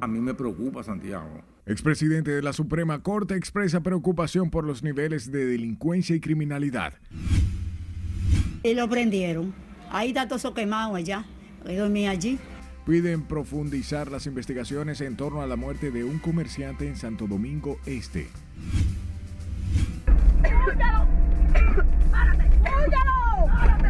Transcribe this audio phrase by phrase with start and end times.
[0.00, 1.42] A mí me preocupa Santiago.
[1.66, 6.94] Expresidente de la Suprema Corte expresa preocupación por los niveles de delincuencia y criminalidad.
[8.62, 9.54] Y lo prendieron.
[9.90, 11.26] Ahí está todo eso quemado allá.
[11.66, 12.38] Yo dormí allí.
[12.86, 17.78] Piden profundizar las investigaciones en torno a la muerte de un comerciante en Santo Domingo
[17.84, 18.28] Este.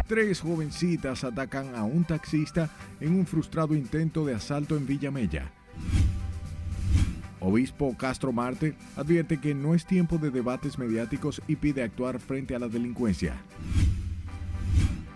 [0.08, 2.68] Tres jovencitas atacan a un taxista
[3.00, 5.52] en un frustrado intento de asalto en Villamella.
[7.40, 12.54] Obispo Castro Marte advierte que no es tiempo de debates mediáticos y pide actuar frente
[12.54, 13.34] a la delincuencia.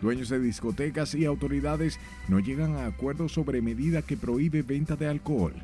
[0.00, 5.06] Dueños de discotecas y autoridades no llegan a acuerdos sobre medida que prohíbe venta de
[5.06, 5.54] alcohol.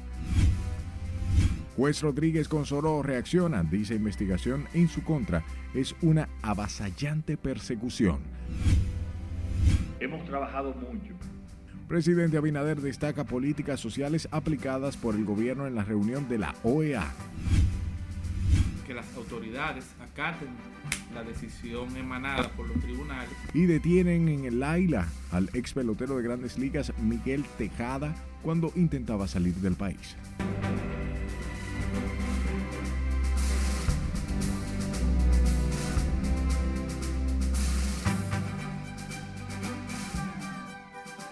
[1.77, 8.19] Juez Rodríguez Consoró reacciona, dice investigación en su contra, es una avasallante persecución.
[9.99, 11.15] Hemos trabajado mucho.
[11.91, 17.05] Presidente Abinader destaca políticas sociales aplicadas por el gobierno en la reunión de la OEA.
[18.87, 20.51] Que las autoridades acaten
[21.13, 23.31] la decisión emanada por los tribunales.
[23.55, 29.27] Y detienen en el Aila al ex pelotero de grandes ligas Miguel Tejada cuando intentaba
[29.27, 30.15] salir del país.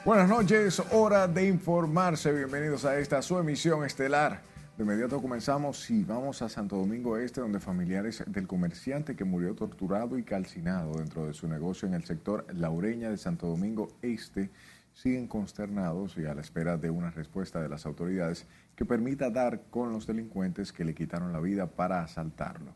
[0.09, 2.33] Buenas noches, hora de informarse.
[2.33, 4.41] Bienvenidos a esta su emisión estelar.
[4.79, 9.55] De inmediato comenzamos y vamos a Santo Domingo Este, donde familiares del comerciante que murió
[9.55, 14.49] torturado y calcinado dentro de su negocio en el sector Laureña de Santo Domingo Este
[14.95, 19.65] siguen consternados y a la espera de una respuesta de las autoridades que permita dar
[19.69, 22.73] con los delincuentes que le quitaron la vida para asaltarlo.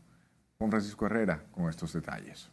[0.59, 2.51] Juan Francisco Herrera con estos detalles.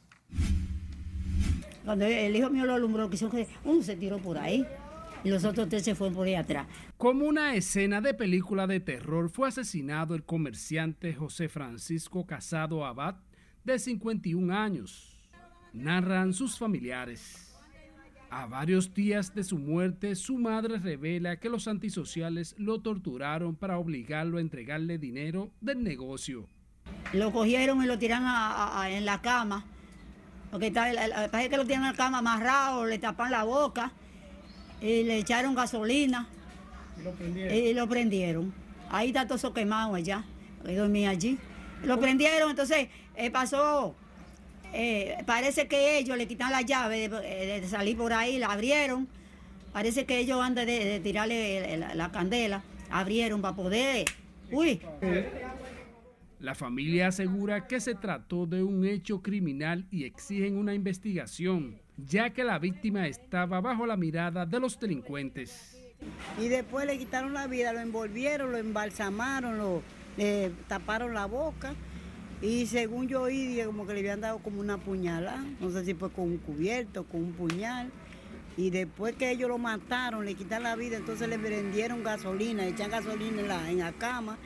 [1.84, 4.66] Cuando el hijo mío lo alumbró, que uno se tiró por ahí
[5.24, 6.66] y los otros tres se fueron por ahí atrás.
[6.96, 13.16] Como una escena de película de terror, fue asesinado el comerciante José Francisco Casado Abad,
[13.64, 15.18] de 51 años.
[15.72, 17.46] Narran sus familiares.
[18.30, 23.78] A varios días de su muerte, su madre revela que los antisociales lo torturaron para
[23.78, 26.46] obligarlo a entregarle dinero del negocio.
[27.12, 28.28] Lo cogieron y lo tiraron
[28.86, 29.64] en la cama
[30.50, 30.86] porque está,
[31.30, 33.92] parece que lo tienen en la cama amarrado, le tapan la boca
[34.80, 36.28] y le echaron gasolina.
[37.34, 38.52] Y lo prendieron.
[38.90, 40.24] Ahí está todo eso quemado allá.
[40.64, 41.38] Yo dormí allí.
[41.84, 43.94] Lo prendieron, entonces eh, pasó.
[44.72, 49.08] Eh, parece que ellos le quitan la llave de, salir por ahí, la abrieron.
[49.72, 54.04] Parece que ellos antes de, tirarle la, la, candela, abrieron para poder.
[54.50, 54.80] Uy.
[56.40, 62.30] La familia asegura que se trató de un hecho criminal y exigen una investigación, ya
[62.30, 65.78] que la víctima estaba bajo la mirada de los delincuentes.
[66.40, 69.82] Y después le quitaron la vida, lo envolvieron, lo embalsamaron, lo,
[70.16, 71.74] le taparon la boca.
[72.40, 75.92] Y según yo oí, como que le habían dado como una puñalada, no sé si
[75.92, 77.90] fue con un cubierto, con un puñal.
[78.56, 82.90] Y después que ellos lo mataron, le quitaron la vida, entonces le prendieron gasolina, echan
[82.90, 84.38] gasolina en la, en la cama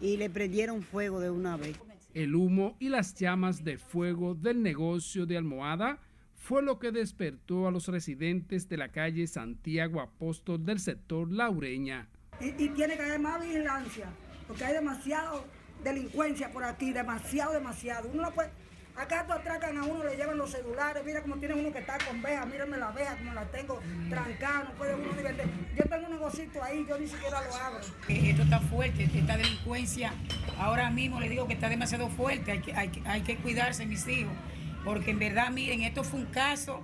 [0.00, 1.78] y le prendieron fuego de una vez.
[2.14, 6.00] El humo y las llamas de fuego del negocio de almohada
[6.34, 12.08] fue lo que despertó a los residentes de la calle Santiago Apóstol del sector Laureña.
[12.40, 14.06] Y, tiene que haber más vigilancia,
[14.46, 15.44] porque hay demasiado
[15.84, 18.08] delincuencia por aquí, demasiado, demasiado.
[18.12, 18.50] Uno no puede
[18.98, 21.98] Acá tú atracan a uno, le llevan los celulares, mira cómo tiene uno que está
[21.98, 25.46] con veja, mírenme la veja, como la tengo trancada, no puede uno divertir.
[25.76, 27.80] Yo tengo un negocito ahí, yo ni siquiera lo abro.
[28.08, 30.12] Esto está fuerte, esta delincuencia,
[30.58, 34.06] ahora mismo le digo que está demasiado fuerte, hay que, hay, hay que cuidarse mis
[34.08, 34.32] hijos,
[34.84, 36.82] porque en verdad, miren, esto fue un caso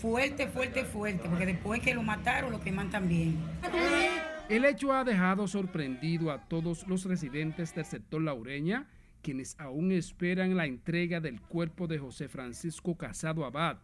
[0.00, 3.36] fuerte, fuerte, fuerte, porque después que lo mataron, lo queman también.
[4.48, 8.86] El hecho ha dejado sorprendido a todos los residentes del sector Laureña,
[9.28, 13.76] quienes aún esperan la entrega del cuerpo de José Francisco Casado Abad,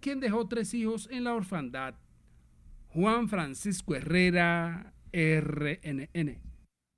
[0.00, 1.94] quien dejó tres hijos en la orfandad.
[2.88, 6.38] Juan Francisco Herrera, RNN.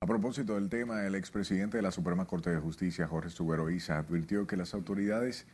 [0.01, 3.97] A propósito del tema, el expresidente de la Suprema Corte de Justicia, Jorge Subero Isa,
[3.97, 5.47] advirtió que las autoridades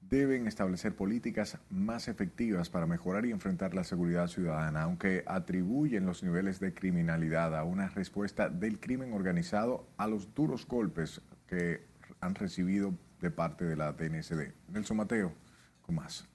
[0.00, 6.22] deben establecer políticas más efectivas para mejorar y enfrentar la seguridad ciudadana, aunque atribuyen los
[6.22, 11.20] niveles de criminalidad a una respuesta del crimen organizado a los duros golpes
[11.52, 11.84] que
[12.20, 14.54] han recibido de parte de la DNSD.
[14.68, 15.34] Nelson Mateo,
[15.82, 16.26] con más.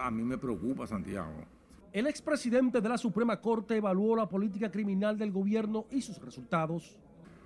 [0.00, 1.44] a mí me preocupa Santiago.
[1.92, 6.96] El expresidente de la Suprema Corte evaluó la política criminal del gobierno y sus resultados.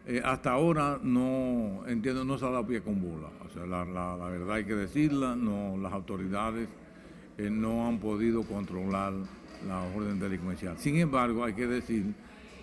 [0.07, 3.29] Eh, hasta ahora no entiendo, no se ha dado pie con bola.
[3.45, 6.69] O sea, la, verdad hay que decirla, no, las autoridades
[7.39, 9.15] eh, no han podido controlar
[9.67, 10.79] la orden delincuencial.
[10.79, 12.15] Sin embargo, hay que decir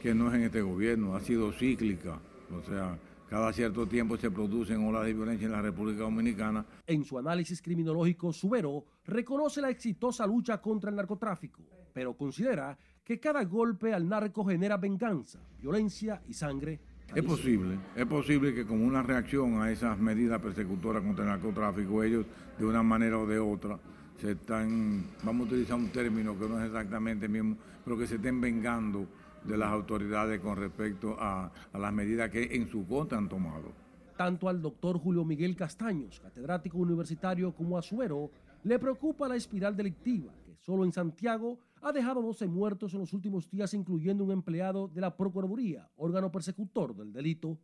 [0.01, 2.21] que no es en este gobierno, ha sido cíclica.
[2.57, 2.97] O sea,
[3.29, 6.65] cada cierto tiempo se producen olas de violencia en la República Dominicana.
[6.85, 11.63] En su análisis criminológico, Subero reconoce la exitosa lucha contra el narcotráfico,
[11.93, 16.79] pero considera que cada golpe al narco genera venganza, violencia y sangre.
[17.13, 22.03] Es posible, es posible que como una reacción a esas medidas persecutoras contra el narcotráfico,
[22.03, 22.25] ellos
[22.57, 23.77] de una manera o de otra
[24.19, 28.07] se están, vamos a utilizar un término que no es exactamente el mismo, pero que
[28.07, 29.05] se estén vengando
[29.45, 33.71] de las autoridades con respecto a, a las medidas que en su contra han tomado.
[34.17, 38.31] Tanto al doctor Julio Miguel Castaños, catedrático universitario, como a Suero,
[38.63, 43.13] le preocupa la espiral delictiva, que solo en Santiago ha dejado 12 muertos en los
[43.13, 47.57] últimos días, incluyendo un empleado de la Procuraduría, órgano persecutor del delito.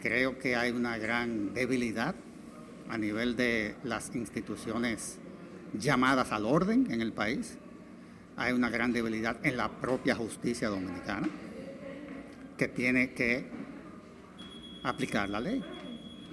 [0.00, 2.14] Creo que hay una gran debilidad
[2.88, 5.18] a nivel de las instituciones
[5.78, 7.58] llamadas al orden en el país.
[8.36, 11.28] Hay una gran debilidad en la propia justicia dominicana
[12.58, 13.46] que tiene que
[14.82, 15.64] aplicar la ley.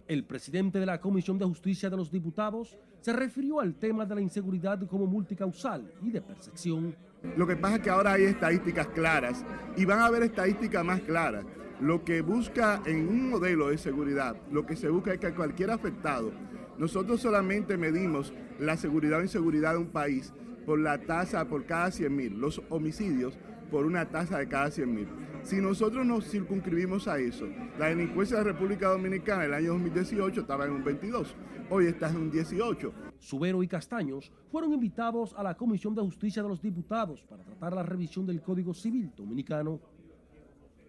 [0.08, 4.16] El presidente de la Comisión de Justicia de los Diputados se refirió al tema de
[4.16, 6.94] la inseguridad como multicausal y de percepción.
[7.38, 9.46] Lo que pasa es que ahora hay estadísticas claras
[9.78, 11.46] y van a haber estadísticas más claras.
[11.80, 15.72] Lo que busca en un modelo de seguridad, lo que se busca es que cualquier
[15.72, 16.32] afectado,
[16.78, 20.34] nosotros solamente medimos la seguridad o inseguridad de un país
[20.66, 23.38] por la tasa por cada 100 mil, los homicidios
[23.70, 25.08] por una tasa de cada 100 mil.
[25.44, 29.74] Si nosotros nos circunscribimos a eso, la delincuencia de la República Dominicana en el año
[29.74, 31.36] 2018 estaba en un 22,
[31.70, 32.94] hoy está en un 18.
[33.20, 37.74] Subero y Castaños fueron invitados a la Comisión de Justicia de los Diputados para tratar
[37.74, 39.80] la revisión del Código Civil Dominicano.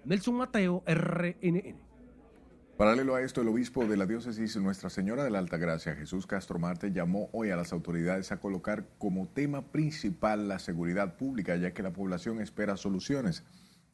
[0.05, 1.94] Nelson Mateo, RNN.
[2.77, 6.59] Paralelo a esto, el obispo de la diócesis Nuestra Señora de la Altagracia, Jesús Castro
[6.59, 11.73] Marte, llamó hoy a las autoridades a colocar como tema principal la seguridad pública, ya
[11.73, 13.45] que la población espera soluciones.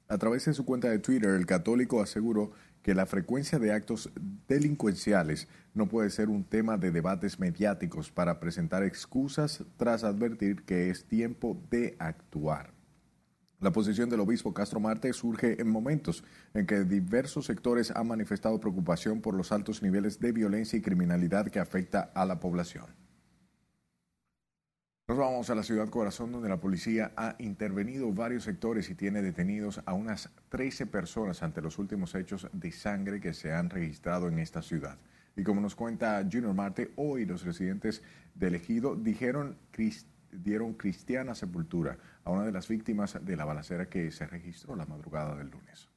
[0.09, 4.11] A través de su cuenta de Twitter, el católico aseguró que la frecuencia de actos
[4.49, 10.89] delincuenciales no puede ser un tema de debates mediáticos para presentar excusas tras advertir que
[10.89, 12.80] es tiempo de actuar.
[13.61, 16.25] La posición del obispo Castro Marte surge en momentos
[16.55, 21.47] en que diversos sectores han manifestado preocupación por los altos niveles de violencia y criminalidad
[21.49, 22.87] que afecta a la población.
[25.09, 29.21] Nos vamos a la ciudad corazón donde la policía ha intervenido varios sectores y tiene
[29.21, 34.29] detenidos a unas 13 personas ante los últimos hechos de sangre que se han registrado
[34.29, 34.97] en esta ciudad.
[35.37, 38.03] Y como nos cuenta Junior Marte, hoy los residentes
[38.35, 39.59] del ejido dijeron
[40.33, 44.87] dieron cristiana sepultura a una de las víctimas de la balacera que se registró la
[44.87, 45.89] madrugada del lunes.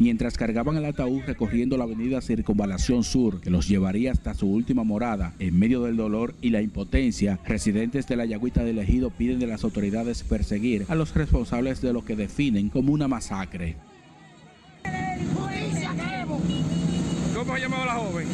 [0.00, 4.82] Mientras cargaban el ataúd recorriendo la avenida Circunvalación Sur, que los llevaría hasta su última
[4.82, 9.38] morada, en medio del dolor y la impotencia, residentes de la Yagüita del Ejido piden
[9.38, 13.76] de las autoridades perseguir a los responsables de lo que definen como una masacre.
[17.34, 18.26] ¿Cómo se llamaba la joven?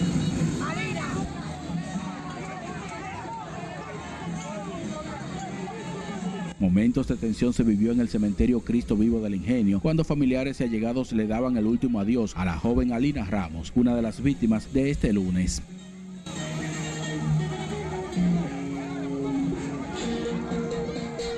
[6.58, 10.64] Momentos de tensión se vivió en el cementerio Cristo Vivo del Ingenio cuando familiares y
[10.64, 14.72] allegados le daban el último adiós a la joven Alina Ramos, una de las víctimas
[14.72, 15.60] de este lunes.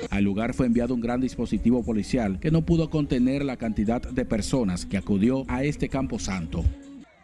[0.09, 4.23] Al lugar fue enviado un gran dispositivo policial que no pudo contener la cantidad de
[4.23, 6.63] personas que acudió a este campo santo.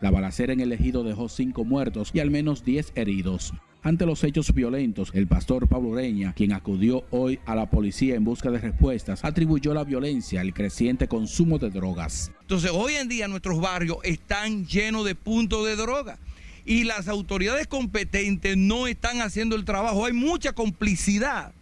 [0.01, 3.53] La balacera en el ejido dejó cinco muertos y al menos diez heridos.
[3.85, 8.23] Ante los hechos violentos, el pastor Pablo Ureña, quien acudió hoy a la policía en
[8.23, 12.31] busca de respuestas, atribuyó la violencia al creciente consumo de drogas.
[12.41, 16.17] Entonces, hoy en día nuestros barrios están llenos de puntos de droga
[16.65, 20.07] y las autoridades competentes no están haciendo el trabajo.
[20.07, 21.53] Hay mucha complicidad.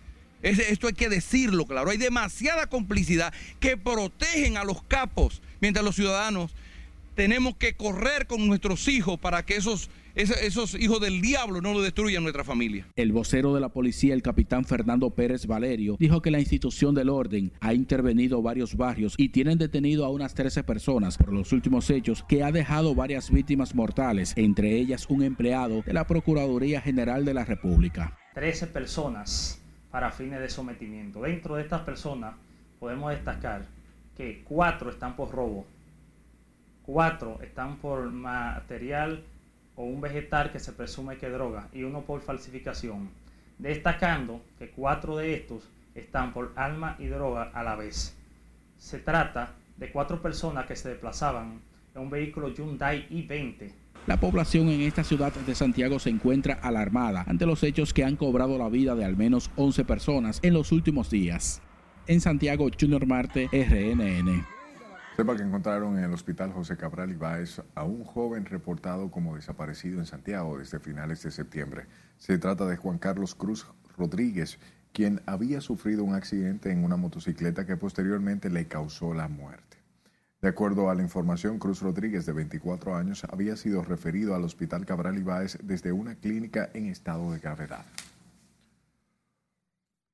[0.41, 1.89] Esto hay que decirlo, claro.
[1.89, 6.55] Hay demasiada complicidad que protegen a los capos, mientras los ciudadanos
[7.15, 11.81] tenemos que correr con nuestros hijos para que esos esos hijos del diablo no lo
[11.81, 12.87] destruyan nuestra familia.
[12.95, 17.09] El vocero de la policía, el capitán Fernando Pérez Valerio, dijo que la institución del
[17.09, 21.89] orden ha intervenido varios barrios y tienen detenido a unas 13 personas por los últimos
[21.89, 27.25] hechos que ha dejado varias víctimas mortales, entre ellas un empleado de la Procuraduría General
[27.25, 28.15] de la República.
[28.35, 31.23] 13 personas para fines de sometimiento.
[31.23, 32.35] Dentro de estas personas
[32.79, 33.65] podemos destacar
[34.15, 35.65] que cuatro están por robo,
[36.85, 39.23] cuatro están por material
[39.75, 43.09] o un vegetal que se presume que droga y uno por falsificación,
[43.57, 48.15] destacando que cuatro de estos están por alma y droga a la vez.
[48.77, 51.61] Se trata de cuatro personas que se desplazaban
[51.95, 53.71] en un vehículo Hyundai i20
[54.07, 58.15] La población en esta ciudad de Santiago se encuentra alarmada ante los hechos que han
[58.15, 61.61] cobrado la vida de al menos 11 personas en los últimos días.
[62.07, 64.62] En Santiago, Junior Marte, RNN.
[65.15, 69.99] Sepa que encontraron en el hospital José Cabral Ibáez a un joven reportado como desaparecido
[69.99, 71.85] en Santiago desde finales de septiembre.
[72.17, 74.57] Se trata de Juan Carlos Cruz Rodríguez,
[74.91, 79.77] quien había sufrido un accidente en una motocicleta que posteriormente le causó la muerte.
[80.41, 84.83] De acuerdo a la información, Cruz Rodríguez, de 24 años, había sido referido al Hospital
[84.87, 87.85] Cabral Ibáez desde una clínica en estado de gravedad.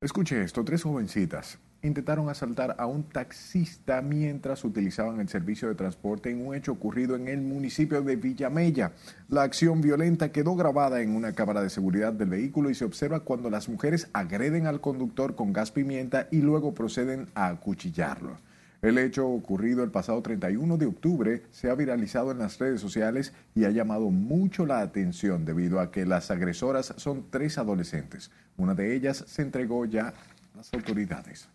[0.02, 6.30] Escuche esto, tres jovencitas intentaron asaltar a un taxista mientras utilizaban el servicio de transporte
[6.30, 8.92] en un hecho ocurrido en el municipio de Villamella.
[9.30, 13.22] La acción violenta quedó grabada en una cámara de seguridad del vehículo y se observa
[13.22, 18.38] cuando las mujeres agreden al conductor con gas pimienta y luego proceden a acuchillarlo.
[18.82, 23.34] El hecho ocurrido el pasado 31 de octubre se ha viralizado en las redes sociales
[23.54, 28.32] y ha llamado mucho la atención debido a que las agresoras son tres adolescentes.
[28.56, 31.50] Una de ellas se entregó ya a las autoridades.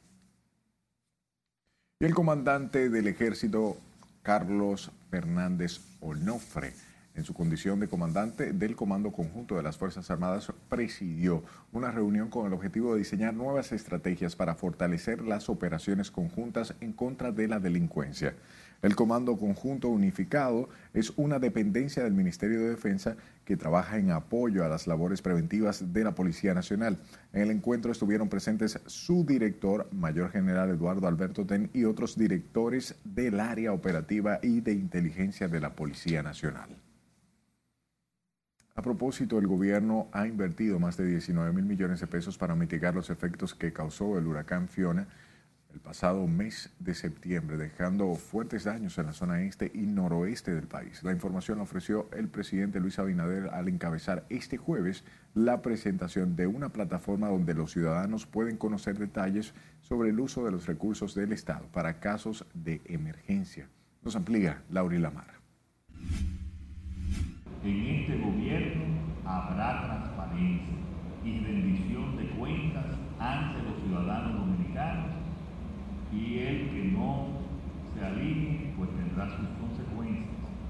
[2.01, 3.77] Y el comandante del ejército,
[4.23, 6.73] Carlos Fernández Onofre,
[7.15, 12.31] en su condición de comandante del Comando Conjunto de las Fuerzas Armadas, presidió una reunión
[12.31, 17.47] con el objetivo de diseñar nuevas estrategias para fortalecer las operaciones conjuntas en contra de
[17.47, 18.35] la delincuencia.
[18.85, 24.62] El Comando Conjunto Unificado es una dependencia del Ministerio de Defensa que trabaja en apoyo
[24.62, 26.99] a las labores preventivas de la Policía Nacional.
[27.33, 32.97] En el encuentro estuvieron presentes su director, Mayor General Eduardo Alberto Ten, y otros directores
[33.05, 36.76] del área operativa y de inteligencia de la Policía Nacional.
[38.75, 42.95] A propósito, el gobierno ha invertido más de 19 mil millones de pesos para mitigar
[42.95, 45.09] los efectos que causó el huracán Fiona
[45.75, 50.69] el pasado mes de septiembre, dejando fuertes daños en la zona este y noroeste del
[50.69, 51.02] país.
[51.02, 55.04] La información la ofreció el presidente Luis Abinader al encabezar este jueves
[55.35, 60.52] la presentación de una plataforma donde los ciudadanos pueden conocer detalles sobre el uso de
[60.52, 63.69] los recursos del Estado para casos de emergencia.
[64.02, 65.35] Nos amplía Lauri Lamar.
[67.64, 68.85] En este gobierno
[69.25, 70.75] habrá transparencia
[71.25, 72.87] y rendición de cuentas
[73.19, 75.13] ante los ciudadanos dominicanos
[76.13, 77.29] y el que no
[77.95, 80.29] se alinee pues tendrá sus consecuencias.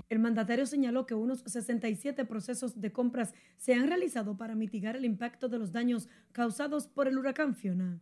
[0.09, 5.05] El mandatario señaló que unos 67 procesos de compras se han realizado para mitigar el
[5.05, 7.99] impacto de los daños causados por el huracán Fiona.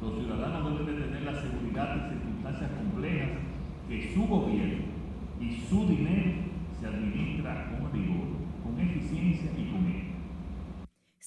[0.00, 3.30] Los ciudadanos deben tener la seguridad en circunstancias complejas
[3.88, 4.84] que su gobierno
[5.40, 6.32] y su dinero
[6.78, 8.26] se administra con rigor,
[8.62, 9.65] con eficiencia y.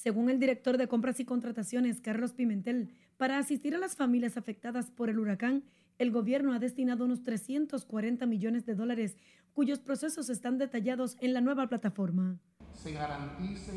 [0.02, 2.88] Según el director de compras y contrataciones, Carlos Pimentel,
[3.18, 5.62] para asistir a las familias afectadas por el huracán,
[5.98, 9.18] el gobierno ha destinado unos 340 millones de dólares,
[9.52, 12.38] cuyos procesos están detallados en la nueva plataforma.
[12.72, 13.72] Se garantice,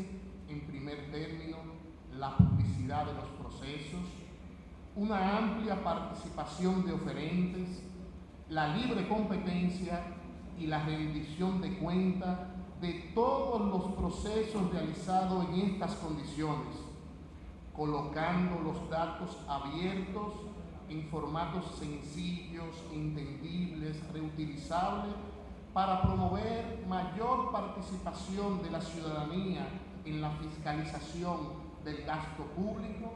[0.48, 1.58] en primer término,
[2.18, 4.06] la publicidad de los procesos,
[4.96, 7.82] una amplia participación de oferentes,
[8.48, 10.00] la libre competencia
[10.58, 12.53] y la rendición de cuenta
[12.84, 16.84] de todos los procesos realizados en estas condiciones
[17.74, 20.34] colocando los datos abiertos
[20.88, 25.14] en formatos sencillos, entendibles, reutilizables,
[25.72, 29.66] para promover mayor participación de la ciudadanía
[30.04, 31.38] en la fiscalización
[31.84, 33.12] del gasto público.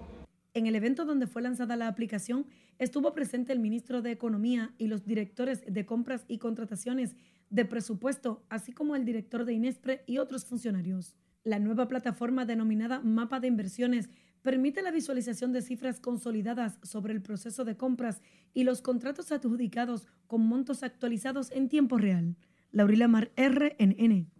[0.54, 2.46] En el evento donde fue lanzada la aplicación,
[2.80, 7.14] estuvo presente el ministro de Economía y los directores de compras y contrataciones
[7.50, 11.17] de presupuesto, así como el director de Inespre y otros funcionarios.
[11.45, 14.11] La nueva plataforma denominada Mapa de Inversiones
[14.43, 18.23] permite la visualización de cifras consolidadas sobre el proceso de compras
[18.55, 22.37] y los contratos adjudicados con montos actualizados en tiempo real.
[22.71, 24.31] Laurila Mar, RNN.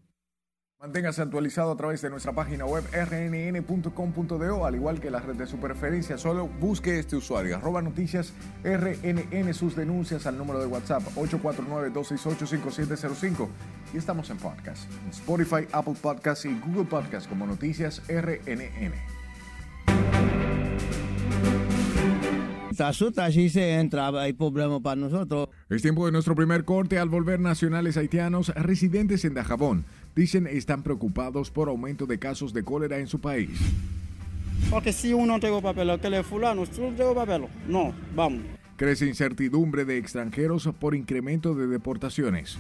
[0.81, 5.49] Manténgase actualizado a través de nuestra página web rnn.com.do, al igual que la red de
[5.49, 6.17] su preferencia.
[6.19, 8.33] Solo busque este usuario, arroba noticias
[8.63, 13.49] rnn, sus denuncias al número de WhatsApp 849-268-5705.
[13.93, 19.19] Y estamos en podcast, en Spotify, Apple Podcasts y Google Podcasts como Noticias RNN.
[23.17, 25.49] así se entra, hay problema para nosotros.
[25.69, 26.99] Es tiempo de nuestro primer corte.
[26.99, 29.85] Al volver nacionales haitianos residentes en Dajabón
[30.19, 33.51] dicen están preocupados por aumento de casos de cólera en su país.
[34.69, 38.43] Porque si uno tengo papel, que le fulano, si no tengo papel, no, vamos.
[38.77, 42.59] Crece incertidumbre de extranjeros por incremento de deportaciones.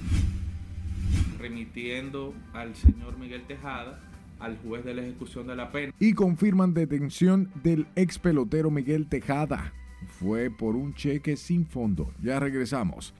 [1.38, 4.00] Remitiendo al señor Miguel Tejada
[4.38, 5.92] al juez de la ejecución de la pena.
[5.98, 9.72] Y confirman detención del ex pelotero Miguel Tejada
[10.20, 12.12] fue por un cheque sin fondo.
[12.22, 13.14] Ya regresamos.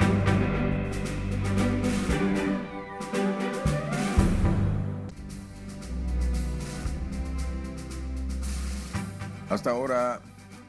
[9.50, 10.20] Hasta ahora,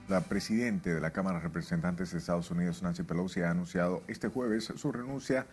[0.08, 4.30] la presidenta de la Cámara de Representantes de Estados Unidos, Nancy Pelosi, ha anunciado este
[4.30, 5.48] jueves su renuncia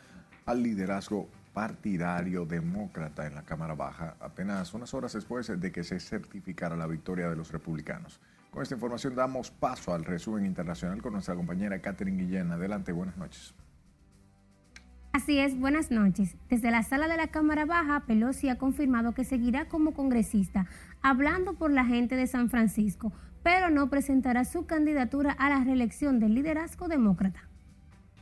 [0.44, 5.98] al liderazgo partidario demócrata en la Cámara Baja, apenas unas horas después de que se
[5.98, 8.20] certificara la victoria de los republicanos.
[8.52, 12.52] Con esta información damos paso al resumen internacional con nuestra compañera Catherine Guillén.
[12.52, 13.54] Adelante, buenas noches.
[15.16, 16.36] Así es, buenas noches.
[16.50, 20.66] Desde la sala de la Cámara Baja, Pelosi ha confirmado que seguirá como congresista,
[21.02, 23.12] hablando por la gente de San Francisco,
[23.42, 27.48] pero no presentará su candidatura a la reelección del liderazgo demócrata.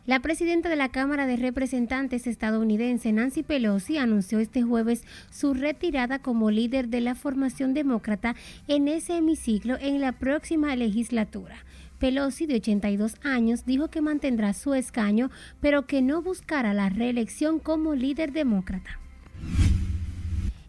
[0.07, 6.19] La presidenta de la Cámara de Representantes estadounidense, Nancy Pelosi, anunció este jueves su retirada
[6.19, 8.37] como líder de la formación demócrata
[8.69, 11.57] en ese hemiciclo en la próxima legislatura.
[11.99, 15.31] Pelosi, de 82 años, dijo que mantendrá su escaño,
[15.63, 19.01] pero que no buscará la reelección como líder demócrata.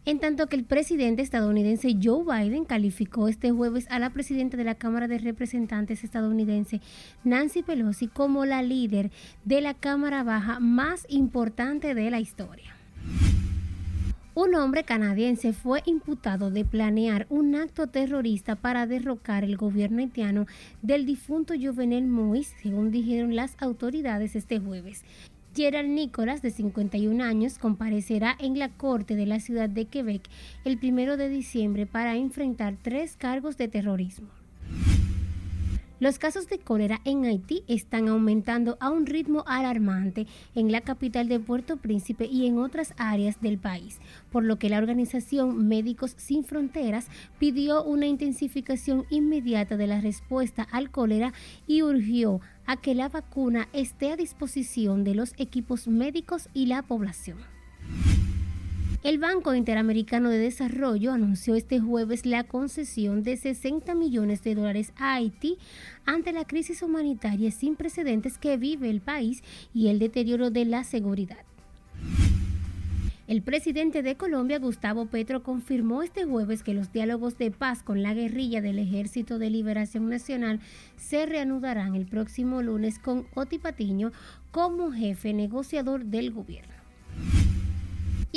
[0.05, 4.63] En tanto que el presidente estadounidense Joe Biden calificó este jueves a la presidenta de
[4.63, 6.79] la Cámara de Representantes estadounidense,
[7.23, 9.09] Nancy Pelosi, como la líder
[9.45, 12.75] de la Cámara Baja más importante de la historia.
[14.35, 20.45] Un hombre canadiense fue imputado de planear un acto terrorista para derrocar el gobierno haitiano
[20.83, 25.03] del difunto Jovenel Moïse, según dijeron las autoridades este jueves.
[25.55, 30.23] Gerald Nicholas, de 51 años, comparecerá en la corte de la ciudad de Quebec
[30.65, 34.27] el primero de diciembre para enfrentar tres cargos de terrorismo.
[36.05, 41.27] Los casos de cólera en Haití están aumentando a un ritmo alarmante en la capital
[41.27, 43.97] de Puerto Príncipe y en otras áreas del país,
[44.31, 47.07] por lo que la organización Médicos Sin Fronteras
[47.39, 51.33] pidió una intensificación inmediata de la respuesta al cólera
[51.65, 56.83] y urgió a que la vacuna esté a disposición de los equipos médicos y la
[56.83, 57.39] población.
[59.05, 64.93] El Banco Interamericano de Desarrollo anunció este jueves la concesión de 60 millones de dólares
[64.97, 65.59] a Haití
[66.07, 69.43] ante la crisis humanitaria sin precedentes que vive el país
[69.75, 71.37] y el deterioro de la seguridad.
[73.27, 78.01] El presidente de Colombia, Gustavo Petro, confirmó este jueves que los diálogos de paz con
[78.01, 80.61] la guerrilla del Ejército de Liberación Nacional
[80.97, 84.11] se reanudarán el próximo lunes con Oti Patiño
[84.49, 86.73] como jefe negociador del gobierno.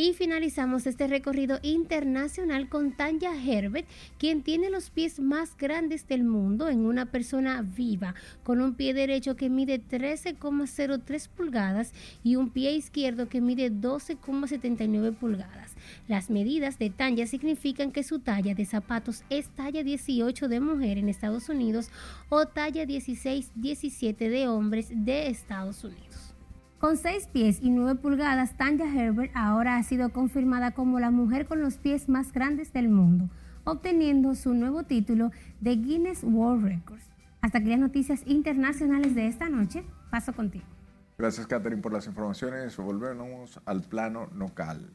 [0.00, 3.84] Y finalizamos este recorrido internacional con Tanya Herbert,
[4.16, 8.94] quien tiene los pies más grandes del mundo en una persona viva, con un pie
[8.94, 15.74] derecho que mide 13,03 pulgadas y un pie izquierdo que mide 12,79 pulgadas.
[16.06, 20.98] Las medidas de Tanya significan que su talla de zapatos es talla 18 de mujer
[20.98, 21.90] en Estados Unidos
[22.28, 26.27] o talla 16-17 de hombres de Estados Unidos.
[26.78, 31.44] Con 6 pies y 9 pulgadas, Tanya Herbert ahora ha sido confirmada como la mujer
[31.46, 33.28] con los pies más grandes del mundo,
[33.64, 37.02] obteniendo su nuevo título de Guinness World Records.
[37.40, 39.84] Hasta aquí las noticias internacionales de esta noche.
[40.12, 40.64] Paso contigo.
[41.18, 42.76] Gracias, Catherine, por las informaciones.
[42.76, 44.88] Volvemos al plano local.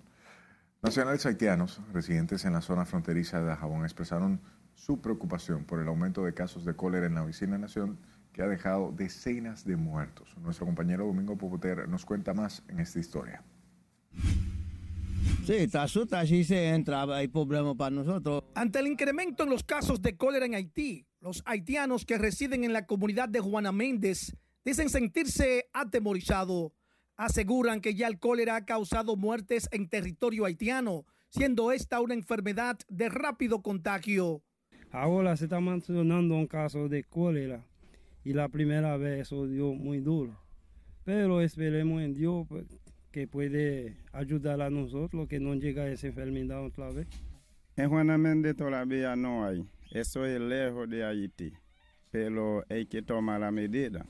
[0.82, 4.40] Nacionales haitianos residentes en la zona fronteriza de Dajabón expresaron
[4.74, 8.00] su preocupación por el aumento de casos de cólera en la vecina nación
[8.34, 10.36] que ha dejado decenas de muertos.
[10.42, 13.44] Nuestro compañero Domingo Popoter nos cuenta más en esta historia.
[15.46, 18.44] Sí, asusta, así se entra, hay problemas para nosotros.
[18.56, 22.74] Ante el incremento en los casos de cólera en Haití, los haitianos que residen en
[22.74, 26.72] la comunidad de Juana Méndez dicen sentirse atemorizados.
[27.16, 32.80] Aseguran que ya el cólera ha causado muertes en territorio haitiano, siendo esta una enfermedad
[32.88, 34.42] de rápido contagio.
[34.92, 37.64] Ahora se está mencionando un caso de cólera
[38.24, 40.40] y la primera vez eso dio muy duro.
[41.04, 42.66] Pero esperemos en Dios pues,
[43.12, 47.08] que puede ayudar a nosotros que no llega a esa enfermedad otra vez.
[47.76, 49.68] En Juana Méndez todavía no hay.
[49.92, 51.54] Eso es lejos de Haití.
[52.12, 54.06] Pero hay que tomar la medida.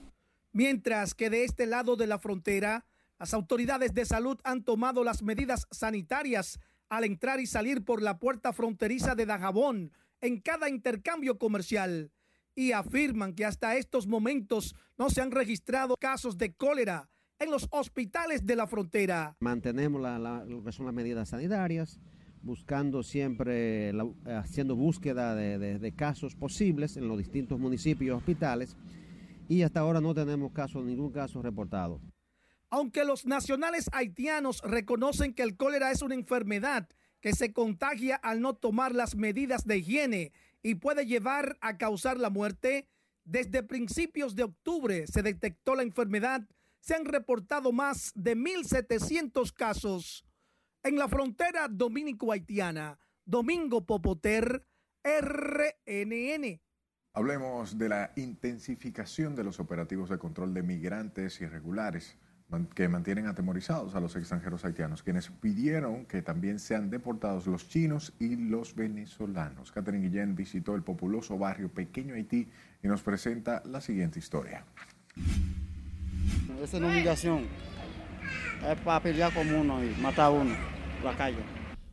[0.51, 2.85] Mientras que de este lado de la frontera,
[3.17, 8.19] las autoridades de salud han tomado las medidas sanitarias al entrar y salir por la
[8.19, 12.11] puerta fronteriza de Dajabón en cada intercambio comercial
[12.55, 17.67] y afirman que hasta estos momentos no se han registrado casos de cólera en los
[17.71, 19.35] hospitales de la frontera.
[19.39, 20.01] Mantenemos
[20.47, 21.99] lo que son las medidas sanitarias,
[22.41, 23.91] buscando siempre,
[24.25, 28.77] haciendo búsqueda de, casos posibles en los distintos municipios y hospitales
[29.47, 32.01] y hasta ahora no tenemos caso, ningún caso reportado.
[32.69, 36.89] Aunque los nacionales haitianos reconocen que el cólera es una enfermedad
[37.21, 40.31] que se contagia al no tomar las medidas de higiene
[40.63, 42.87] y puede llevar a causar la muerte,
[43.25, 46.47] desde principios de octubre se detectó la enfermedad.
[46.79, 50.25] Se han reportado más de 1.700 casos.
[50.83, 54.67] En la frontera dominico-haitiana, Domingo Popoter,
[55.03, 56.61] RNN.
[57.13, 62.17] Hablemos de la intensificación de los operativos de control de migrantes irregulares
[62.75, 68.13] que mantienen atemorizados a los extranjeros haitianos, quienes pidieron que también sean deportados los chinos
[68.19, 69.71] y los venezolanos.
[69.71, 72.47] Catherine Guillén visitó el populoso barrio Pequeño Haití
[72.83, 74.65] y nos presenta la siguiente historia.
[76.61, 77.45] Esa es una humillación.
[78.69, 80.55] Es para pelear como uno y matar a uno,
[81.03, 81.39] la calle.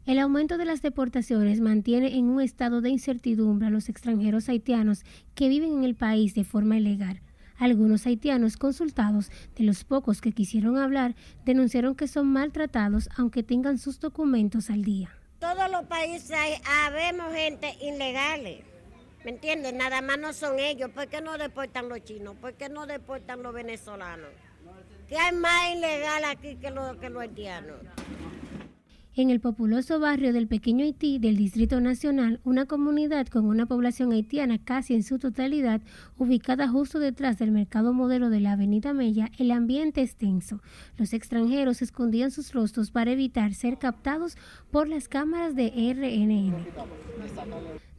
[0.06, 5.04] El aumento de las deportaciones mantiene en un estado de incertidumbre a los extranjeros haitianos
[5.34, 7.20] que viven en el país de forma ilegal.
[7.60, 13.76] Algunos haitianos consultados, de los pocos que quisieron hablar, denunciaron que son maltratados aunque tengan
[13.76, 15.10] sus documentos al día.
[15.40, 18.64] Todos los países hay, habemos gente ilegales.
[19.26, 19.74] ¿Me entiendes?
[19.74, 20.88] Nada más no son ellos.
[20.88, 22.34] ¿Por qué no deportan los chinos?
[22.40, 24.30] ¿Por qué no deportan los venezolanos?
[25.06, 27.76] ¿Qué hay más ilegal aquí que, que los haitianos?
[29.20, 34.12] En el populoso barrio del Pequeño Haití del Distrito Nacional, una comunidad con una población
[34.12, 35.82] haitiana casi en su totalidad,
[36.16, 40.62] ubicada justo detrás del mercado modelo de la Avenida Mella, el ambiente es tenso.
[40.96, 44.38] Los extranjeros escondían sus rostros para evitar ser captados
[44.70, 46.54] por las cámaras de RNN.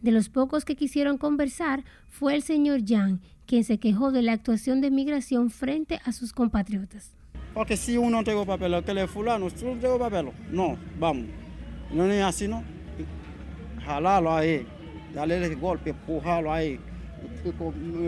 [0.01, 4.33] De los pocos que quisieron conversar fue el señor Yang, quien se quejó de la
[4.33, 7.20] actuación de migración frente a sus compatriotas.
[7.53, 10.31] Porque si uno no tengo papel, que le fulano, tú no tengo papel.
[10.49, 11.25] No, vamos.
[11.91, 12.63] No es así, ¿no?
[13.85, 14.65] Jalarlo ahí,
[15.13, 16.79] darle el golpe, empujarlo ahí.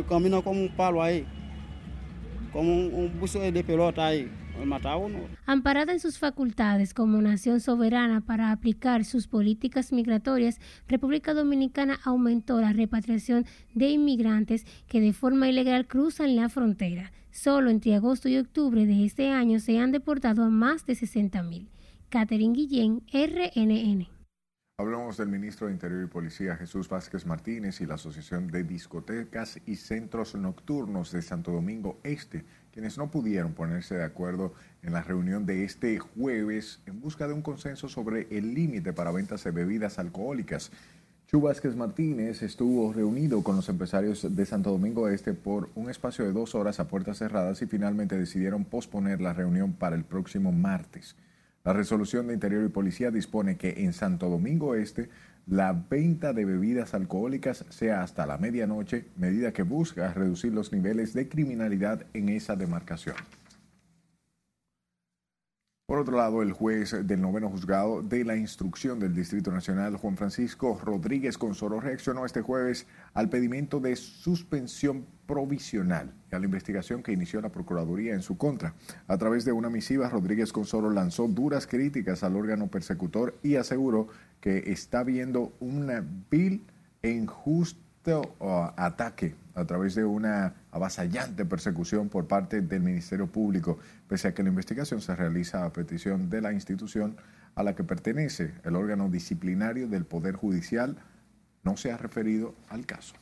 [0.07, 1.25] Camina como un palo ahí,
[2.51, 4.29] como un, un buzo de pelota ahí.
[5.45, 12.61] Amparada en sus facultades como nación soberana para aplicar sus políticas migratorias, República Dominicana aumentó
[12.61, 17.11] la repatriación de inmigrantes que de forma ilegal cruzan la frontera.
[17.33, 21.67] Solo entre agosto y octubre de este año se han deportado a más de 60.000.
[22.09, 24.07] Catherine Guillén, RNN.
[24.77, 29.59] Hablamos del ministro de Interior y Policía Jesús Vázquez Martínez y la Asociación de Discotecas
[29.65, 35.01] y Centros Nocturnos de Santo Domingo Este, quienes no pudieron ponerse de acuerdo en la
[35.01, 39.49] reunión de este jueves en busca de un consenso sobre el límite para ventas de
[39.49, 40.71] bebidas alcohólicas.
[41.33, 46.23] Chu Vázquez Martínez estuvo reunido con los empresarios de Santo Domingo Este por un espacio
[46.25, 50.51] de dos horas a puertas cerradas y finalmente decidieron posponer la reunión para el próximo
[50.51, 51.15] martes.
[51.63, 55.09] La resolución de Interior y Policía dispone que en Santo Domingo Este
[55.47, 61.15] la venta de bebidas alcohólicas sea hasta la medianoche, medida que busca reducir los niveles
[61.15, 63.15] de criminalidad en esa demarcación.
[65.85, 70.15] Por otro lado, el juez del noveno juzgado de la instrucción del Distrito Nacional, Juan
[70.15, 77.03] Francisco Rodríguez Consoro, reaccionó este jueves al pedimento de suspensión provisional y a la investigación
[77.03, 78.75] que inició la Procuraduría en su contra.
[79.09, 84.07] A través de una misiva, Rodríguez Consoro lanzó duras críticas al órgano persecutor y aseguró
[84.39, 86.65] que está viendo una vil
[87.01, 88.21] e injusta
[88.77, 94.41] ataque a través de una avasallante persecución por parte del Ministerio Público, pese a que
[94.41, 97.15] la investigación se realiza a petición de la institución
[97.53, 100.97] a la que pertenece el órgano disciplinario del Poder Judicial,
[101.63, 103.13] no se ha referido al caso.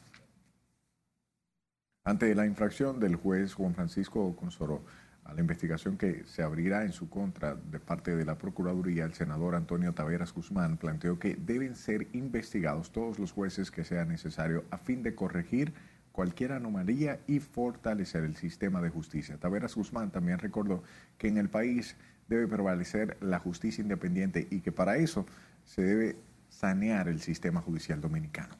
[2.06, 4.84] Ante la infracción del juez Juan Francisco Consoro,
[5.26, 9.14] a la investigación que se abrirá en su contra de parte de la Procuraduría, el
[9.14, 14.64] senador Antonio Taveras Guzmán planteó que deben ser investigados todos los jueces que sea necesario
[14.72, 15.74] a fin de corregir
[16.12, 19.38] cualquier anomalía y fortalecer el sistema de justicia.
[19.38, 20.84] Taveras Guzmán también recordó
[21.18, 21.96] que en el país
[22.28, 25.26] debe prevalecer la justicia independiente y que para eso
[25.66, 26.16] se debe
[26.50, 28.56] sanear el sistema judicial dominicano.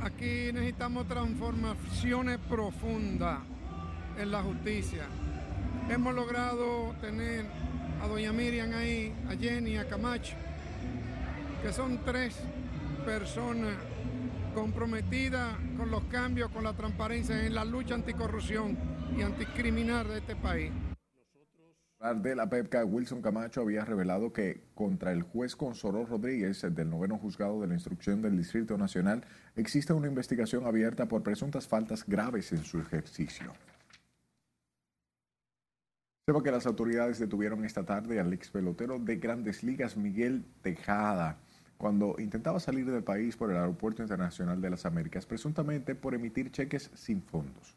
[0.00, 3.40] Aquí necesitamos transformaciones profundas
[4.18, 5.06] en la justicia
[5.88, 7.44] hemos logrado tener
[8.02, 10.34] a doña Miriam ahí, a Jenny, a Camacho,
[11.62, 12.36] que son tres
[13.04, 13.74] personas
[14.52, 18.76] comprometidas con los cambios, con la transparencia en la lucha anticorrupción
[19.16, 20.72] y anticriminal de este país.
[22.16, 27.16] De la PEPCA, Wilson Camacho había revelado que contra el juez Consoró Rodríguez del noveno
[27.16, 32.50] juzgado de la instrucción del Distrito Nacional existe una investigación abierta por presuntas faltas graves
[32.50, 33.52] en su ejercicio.
[36.26, 41.38] Sepa que las autoridades detuvieron esta tarde al ex pelotero de grandes ligas Miguel Tejada
[41.82, 46.52] cuando intentaba salir del país por el Aeropuerto Internacional de las Américas, presuntamente por emitir
[46.52, 47.74] cheques sin fondos.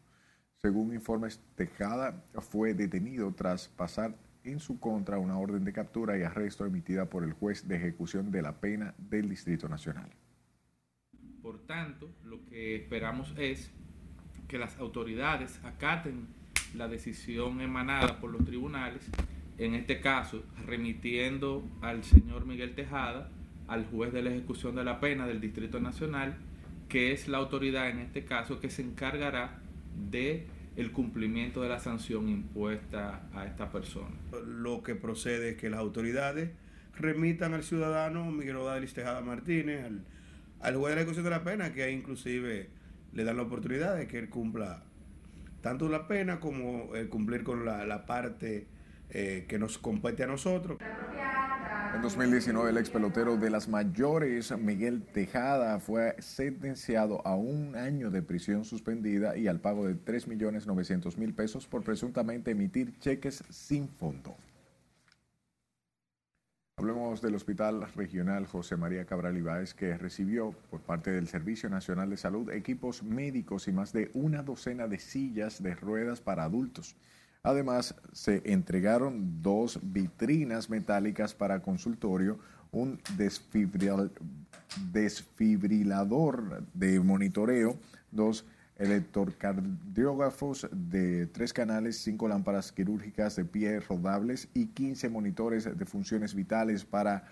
[0.57, 4.13] Según informes, Tejada fue detenido tras pasar
[4.43, 8.29] en su contra una orden de captura y arresto emitida por el juez de ejecución
[8.29, 10.11] de la pena del Distrito Nacional.
[11.41, 13.71] Por tanto, lo que esperamos es
[14.47, 16.27] que las autoridades acaten
[16.75, 19.01] la decisión emanada por los tribunales,
[19.57, 23.31] en este caso remitiendo al señor Miguel Tejada,
[23.67, 26.35] al juez de la ejecución de la pena del Distrito Nacional,
[26.89, 29.59] que es la autoridad en este caso que se encargará
[30.09, 34.15] de el cumplimiento de la sanción impuesta a esta persona.
[34.45, 36.51] Lo que procede es que las autoridades
[36.97, 40.01] remitan al ciudadano Miguel Odalis Tejada Martínez, al,
[40.61, 42.69] al juez de la ejecución de la pena, que inclusive
[43.13, 44.83] le dan la oportunidad de que él cumpla
[45.61, 48.67] tanto la pena como eh, cumplir con la, la parte
[49.09, 50.77] eh, que nos compete a nosotros.
[51.95, 58.11] En 2019, el ex pelotero de las mayores, Miguel Tejada, fue sentenciado a un año
[58.11, 64.35] de prisión suspendida y al pago de 3.900.000 pesos por presuntamente emitir cheques sin fondo.
[66.75, 72.09] Hablemos del Hospital Regional José María Cabral Ibáez, que recibió por parte del Servicio Nacional
[72.09, 76.97] de Salud equipos médicos y más de una docena de sillas de ruedas para adultos.
[77.45, 82.39] Además, se entregaron dos vitrinas metálicas para consultorio,
[82.71, 82.99] un
[84.91, 87.77] desfibrilador de monitoreo,
[88.11, 95.85] dos electrocardiógrafos de tres canales, cinco lámparas quirúrgicas de pie rodables y 15 monitores de
[95.85, 97.25] funciones vitales para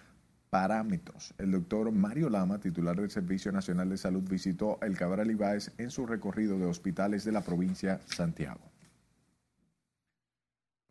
[0.52, 1.34] parámetros.
[1.39, 5.89] El doctor Mario Lama, titular del Servicio Nacional de Salud, visitó el Cabral Ibáez en
[5.89, 8.73] su recorrido de hospitales de la provincia Santiago.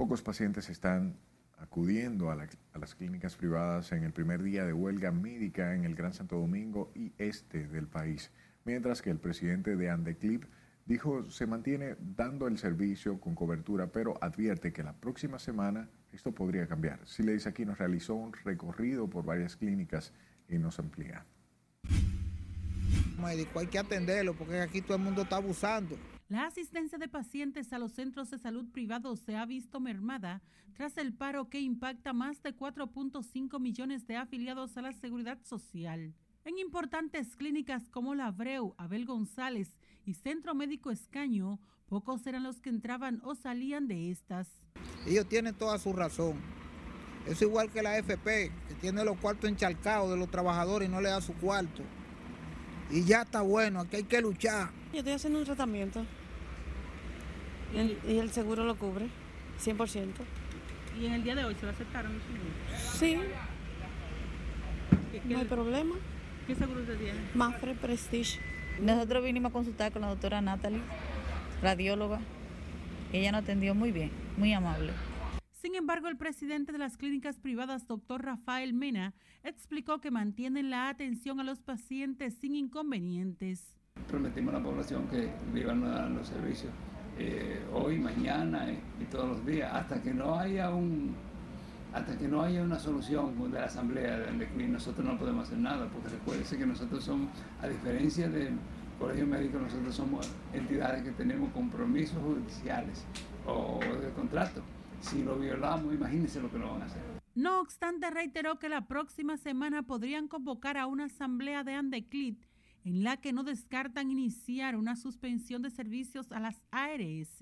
[0.02, 1.16] Pocos pacientes están
[1.58, 5.84] acudiendo a, la, a, las clínicas privadas en el primer día de huelga médica en
[5.84, 8.32] el Gran Santo Domingo y este del país
[8.64, 10.42] mientras que el presidente de Andeclip
[10.86, 16.32] dijo se mantiene dando el servicio con cobertura, pero advierte que la próxima semana esto
[16.32, 16.98] podría cambiar.
[17.04, 20.12] dice aquí nos realizó un recorrido por varias clínicas
[20.48, 21.24] y nos amplía.
[23.22, 25.96] Médico, hay que atenderlo porque aquí todo el mundo está abusando.
[26.32, 30.40] La asistencia de pacientes a los centros de salud privados se ha visto mermada
[30.72, 36.14] tras el paro que impacta más de 4.5 millones de afiliados a la seguridad social.
[36.46, 42.62] En importantes clínicas como la Abreu, Abel González y Centro Médico Escaño, pocos eran los
[42.62, 44.48] que entraban o salían de estas.
[45.06, 46.40] Ellos tienen toda su razón.
[47.26, 51.02] Es igual que la FP, que tiene los cuartos encharcados de los trabajadores y no
[51.02, 51.82] le da su cuarto.
[52.90, 54.70] Y ya está bueno, aquí hay que luchar.
[54.94, 56.06] Yo estoy haciendo un tratamiento
[57.74, 59.08] y el seguro lo cubre,
[59.62, 60.06] 100%.
[61.00, 62.12] ¿Y en el día de hoy se lo aceptaron?
[62.94, 63.18] Sí.
[65.24, 65.94] no hay problema.
[66.46, 67.20] ¿Qué seguro usted tiene?
[67.34, 68.40] Mafre Prestige.
[68.80, 70.80] Nosotros vinimos a consultar con la doctora Natalie,
[71.62, 72.20] radióloga.
[73.12, 74.92] Ella nos atendió muy bien, muy amable.
[75.52, 80.88] Sin embargo, el presidente de las clínicas privadas, doctor Rafael Mena, explicó que mantienen la
[80.88, 83.76] atención a los pacientes sin inconvenientes.
[84.08, 86.72] Prometimos a la población que vivan los servicios
[87.18, 91.14] eh, hoy, mañana y todos los días, hasta que no haya un
[91.92, 95.86] hasta que no haya una solución de la Asamblea de nosotros no podemos hacer nada,
[95.88, 97.28] porque recuérdense que nosotros somos,
[97.60, 98.54] a diferencia del
[98.98, 103.04] Colegio Médico, nosotros somos entidades que tenemos compromisos judiciales
[103.46, 104.62] o de contrato.
[105.00, 107.02] Si lo violamos, imagínense lo que nos van a hacer.
[107.34, 112.38] No obstante, reiteró que la próxima semana podrían convocar a una asamblea de Andeclit
[112.84, 117.38] en la que no descartan iniciar una suspensión de servicios a las ARS.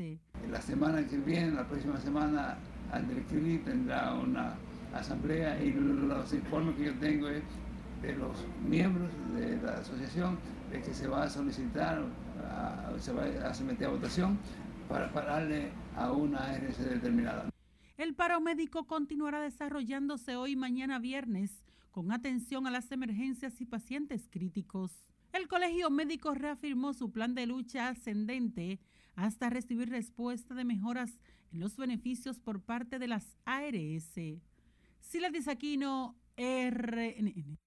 [0.51, 2.59] La semana que viene, la próxima semana,
[2.93, 4.55] André Cri tendrá una
[4.95, 7.43] asamblea y los informes que yo tengo es
[8.03, 10.39] de los miembros de la asociación
[10.71, 12.03] de que se va a solicitar,
[12.99, 14.39] se va a someter a votación
[14.89, 17.49] para pararle a una ARS determinada.
[17.97, 23.67] El paro médico continuará desarrollándose hoy y mañana viernes con atención a las emergencias y
[23.67, 25.10] pacientes críticos.
[25.33, 28.81] El Colegio Médico reafirmó su plan de lucha ascendente
[29.15, 31.19] hasta recibir respuesta de mejoras
[31.53, 34.19] en los beneficios por parte de las ARS.
[35.01, 37.59] Sila Disaquino, RNN.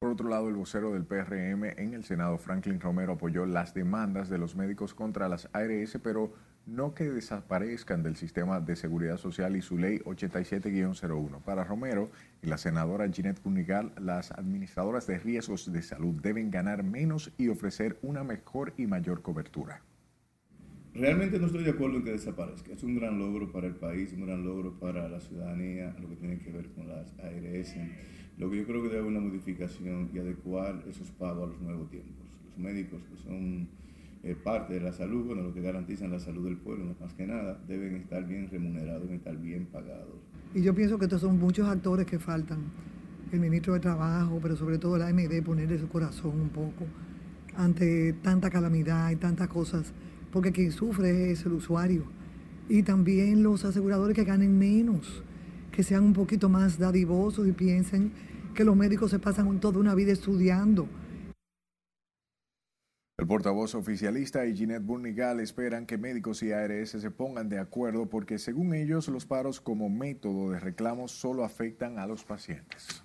[0.00, 4.28] Por otro lado, el vocero del PRM en el Senado, Franklin Romero, apoyó las demandas
[4.28, 6.34] de los médicos contra las ARS, pero
[6.66, 11.40] no que desaparezcan del sistema de seguridad social y su ley 87-01.
[11.42, 12.10] Para Romero
[12.42, 17.48] y la senadora Ginette Punigal, las administradoras de riesgos de salud deben ganar menos y
[17.48, 19.82] ofrecer una mejor y mayor cobertura.
[20.92, 22.72] Realmente no estoy de acuerdo en que desaparezca.
[22.72, 26.16] Es un gran logro para el país, un gran logro para la ciudadanía, lo que
[26.16, 27.76] tiene que ver con las ARS.
[28.38, 31.60] Lo que yo creo que debe haber una modificación y adecuar esos pagos a los
[31.60, 32.26] nuevos tiempos.
[32.48, 33.68] Los médicos que son
[34.26, 37.28] eh, parte de la salud, bueno, lo que garantizan la salud del pueblo, más que
[37.28, 40.16] nada, deben estar bien remunerados, deben estar bien pagados.
[40.52, 42.58] Y yo pienso que estos son muchos actores que faltan.
[43.30, 46.86] El ministro de Trabajo, pero sobre todo la AMD, ponerle su corazón un poco
[47.56, 49.92] ante tanta calamidad y tantas cosas
[50.32, 52.02] porque quien sufre es el usuario.
[52.68, 55.22] Y también los aseguradores que ganen menos,
[55.70, 58.10] que sean un poquito más dadivosos y piensen
[58.54, 60.88] que los médicos se pasan toda una vida estudiando
[63.18, 68.10] El portavoz oficialista y Ginette Burnigal esperan que médicos y ARS se pongan de acuerdo
[68.10, 73.02] porque según ellos los paros como método de reclamo solo afectan a los pacientes.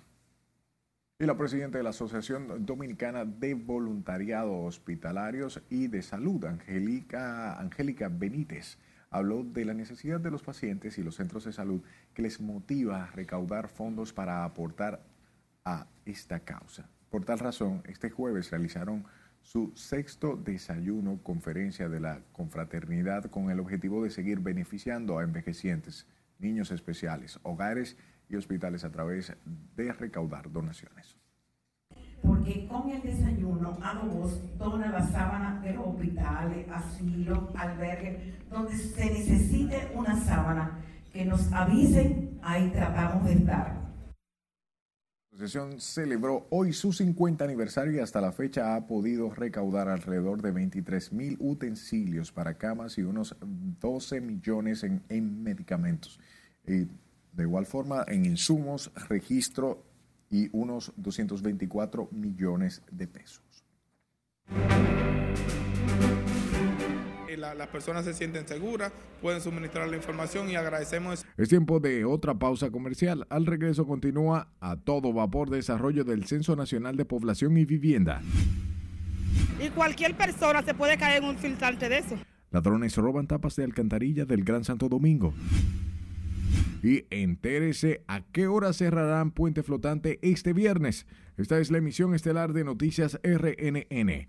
[1.18, 8.10] Y la presidenta de la Asociación Dominicana de Voluntariado Hospitalarios y de Salud, Angélica, Angélica
[8.10, 8.76] Benítez,
[9.08, 11.80] habló de la necesidad de los pacientes y los centros de salud
[12.12, 15.02] que les motiva a recaudar fondos para aportar
[15.64, 16.86] a esta causa.
[17.08, 19.06] Por tal razón, este jueves realizaron
[19.42, 26.06] su sexto desayuno conferencia de la confraternidad con el objetivo de seguir beneficiando a envejecientes,
[26.38, 27.96] niños especiales, hogares
[28.28, 29.32] y hospitales a través
[29.76, 31.16] de recaudar donaciones.
[32.22, 39.06] Porque con el desayuno AMOVOS dona la sábana de los hospitales, asilos, albergues, donde se
[39.06, 40.78] necesite una sábana,
[41.12, 43.81] que nos avisen, ahí tratamos de estar
[45.44, 50.52] asociación celebró hoy su 50 aniversario y hasta la fecha ha podido recaudar alrededor de
[50.52, 56.20] 23 mil utensilios para camas y unos 12 millones en, en medicamentos.
[56.66, 56.86] Y
[57.32, 59.84] de igual forma, en insumos, registro
[60.30, 63.51] y unos 224 millones de pesos
[67.54, 71.26] las personas se sienten seguras, pueden suministrar la información y agradecemos.
[71.36, 73.26] Es tiempo de otra pausa comercial.
[73.30, 78.22] Al regreso continúa a todo vapor desarrollo del Censo Nacional de Población y Vivienda.
[79.60, 82.16] Y cualquier persona se puede caer en un filtrante de eso.
[82.50, 85.34] Ladrones roban tapas de alcantarilla del Gran Santo Domingo.
[86.82, 91.06] Y entérese a qué hora cerrarán Puente Flotante este viernes.
[91.36, 94.26] Esta es la emisión estelar de Noticias RNN.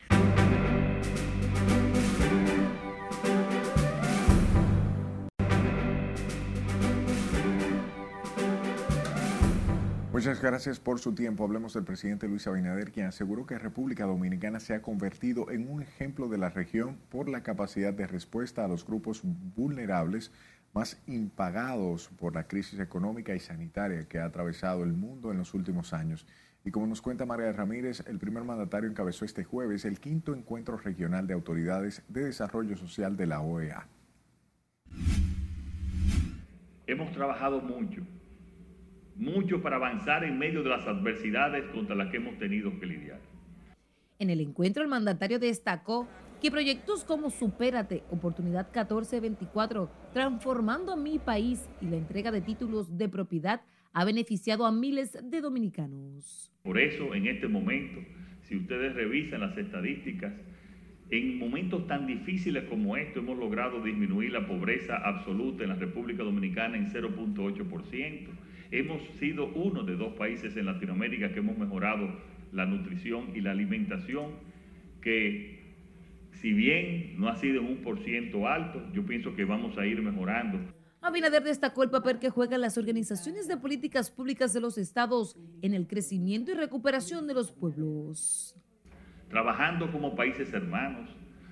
[10.14, 11.44] Muchas gracias por su tiempo.
[11.44, 15.82] Hablemos del presidente Luis Abinader, quien aseguró que República Dominicana se ha convertido en un
[15.82, 20.32] ejemplo de la región por la capacidad de respuesta a los grupos vulnerables
[20.72, 25.56] más impagados por la crisis económica y sanitaria que ha atravesado el mundo en los
[25.56, 26.28] últimos años.
[26.64, 30.78] Y como nos cuenta María Ramírez, el primer mandatario encabezó este jueves el quinto encuentro
[30.78, 33.88] regional de autoridades de desarrollo social de la OEA.
[36.86, 38.06] Hemos trabajado mucho
[39.16, 43.20] mucho para avanzar en medio de las adversidades contra las que hemos tenido que lidiar.
[44.20, 46.08] En el encuentro, el mandatario destacó
[46.42, 52.98] que proyectos como Supérate, Oportunidad 1424, Transformando a mi país y la entrega de títulos
[52.98, 53.62] de propiedad
[53.94, 56.52] ha beneficiado a miles de dominicanos.
[56.64, 58.02] Por eso, en este momento,
[58.42, 60.34] si ustedes revisan las estadísticas,
[61.10, 66.24] en momentos tan difíciles como esto hemos logrado disminuir la pobreza absoluta en la República
[66.24, 68.28] Dominicana en 0.8%.
[68.72, 72.10] Hemos sido uno de dos países en Latinoamérica que hemos mejorado
[72.52, 74.32] la nutrición y la alimentación,
[75.02, 75.64] que
[76.32, 79.86] si bien no ha sido en un por ciento alto, yo pienso que vamos a
[79.86, 80.60] ir mejorando.
[81.02, 85.74] Abinader destacó el papel que juegan las organizaciones de políticas públicas de los estados en
[85.74, 88.56] el crecimiento y recuperación de los pueblos.
[89.30, 91.10] Trabajando como países hermanos,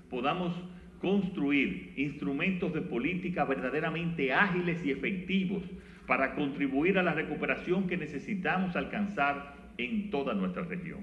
[0.09, 0.55] podamos
[1.01, 5.63] construir instrumentos de política verdaderamente ágiles y efectivos
[6.07, 11.01] para contribuir a la recuperación que necesitamos alcanzar en toda nuestra región.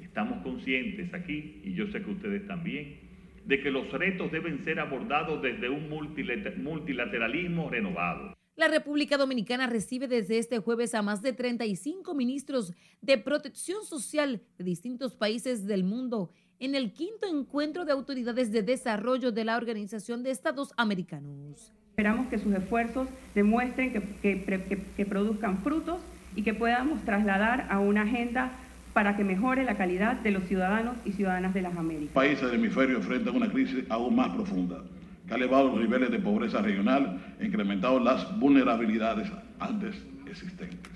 [0.00, 3.00] Estamos conscientes aquí, y yo sé que ustedes también,
[3.44, 8.34] de que los retos deben ser abordados desde un multilateralismo renovado.
[8.56, 14.40] La República Dominicana recibe desde este jueves a más de 35 ministros de protección social
[14.56, 19.58] de distintos países del mundo en el quinto encuentro de autoridades de desarrollo de la
[19.58, 21.74] Organización de Estados Americanos.
[21.96, 25.96] Esperamos que sus esfuerzos demuestren que, produzcan frutos
[26.34, 28.50] y que podamos trasladar a una agenda
[28.92, 32.12] para que mejore la calidad de los ciudadanos y ciudadanas de las Américas.
[32.12, 34.82] Países del hemisferio enfrentan una crisis aún más profunda,
[35.26, 39.96] que ha elevado los niveles de pobreza regional e incrementado las vulnerabilidades antes
[40.30, 40.92] existentes.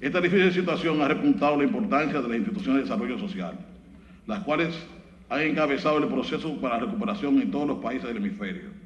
[0.00, 3.52] Esta difícil situación ha repuntado la importancia de las instituciones de desarrollo social,
[4.26, 4.74] las cuales
[5.28, 8.79] han encabezado el proceso para la recuperación en todos los países del hemisferio.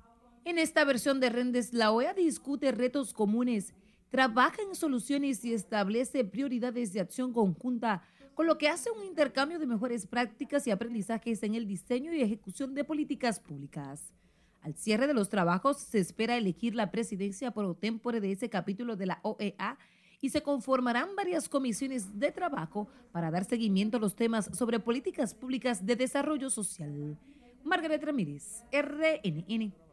[0.47, 3.73] En esta versión de Rendes, la OEA discute retos comunes,
[4.11, 8.03] trabaja en soluciones y establece prioridades de acción conjunta,
[8.35, 12.21] con lo que hace un intercambio de mejores prácticas y aprendizajes en el diseño y
[12.21, 14.13] ejecución de políticas públicas.
[14.61, 18.97] Al cierre de los trabajos se espera elegir la presidencia por tempore de ese capítulo
[18.97, 19.79] de la OEA
[20.21, 25.35] y se conformarán varias comisiones de trabajo para dar seguimiento a los temas sobre políticas
[25.35, 27.17] públicas de desarrollo social.
[27.63, 29.84] Margaret Ramírez, RNN.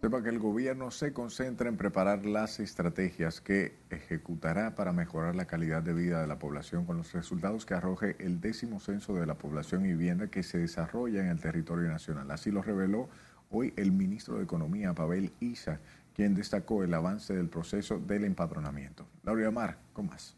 [0.00, 5.44] Sepa que el gobierno se concentra en preparar las estrategias que ejecutará para mejorar la
[5.44, 9.26] calidad de vida de la población con los resultados que arroje el décimo censo de
[9.26, 12.30] la población y vivienda que se desarrolla en el territorio nacional.
[12.30, 13.10] Así lo reveló
[13.50, 15.80] hoy el ministro de Economía, Pavel Isa,
[16.14, 19.06] quien destacó el avance del proceso del empadronamiento.
[19.22, 20.34] Laura Mar, con más.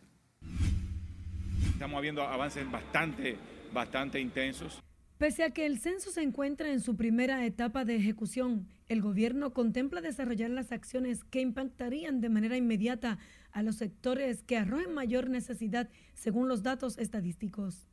[1.73, 3.37] Estamos viendo avances bastante,
[3.73, 4.83] bastante intensos.
[5.19, 9.55] Pese a que el censo se encuentra en su primera etapa de ejecución, el gobierno
[9.55, 13.19] contempla desarrollar las acciones que impactarían de manera inmediata
[13.51, 17.89] a los sectores que arrojen mayor necesidad según los datos estadísticos.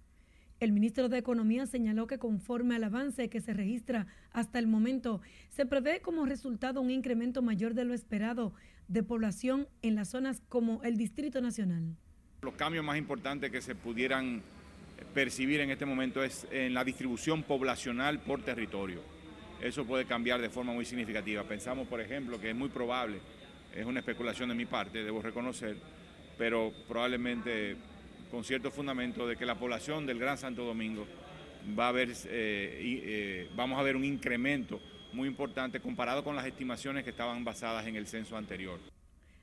[0.59, 5.21] El ministro de Economía señaló que conforme al avance que se registra hasta el momento,
[5.49, 8.53] se prevé como resultado un incremento mayor de lo esperado
[8.89, 11.95] de población en las zonas como el Distrito Nacional.
[12.41, 14.41] Los cambios más importantes que se pudieran
[15.13, 19.18] percibir en este momento es en la distribución poblacional por territorio.
[19.61, 21.43] Eso puede cambiar de forma muy significativa.
[21.43, 23.19] Pensamos, por ejemplo, que es muy probable,
[23.75, 25.75] es una especulación de mi parte, debo reconocer,
[26.37, 27.75] pero probablemente
[28.31, 31.05] con cierto fundamento de que la población del Gran Santo Domingo
[31.77, 34.79] va a haber, eh, eh, vamos a ver un incremento
[35.11, 38.79] muy importante comparado con las estimaciones que estaban basadas en el censo anterior.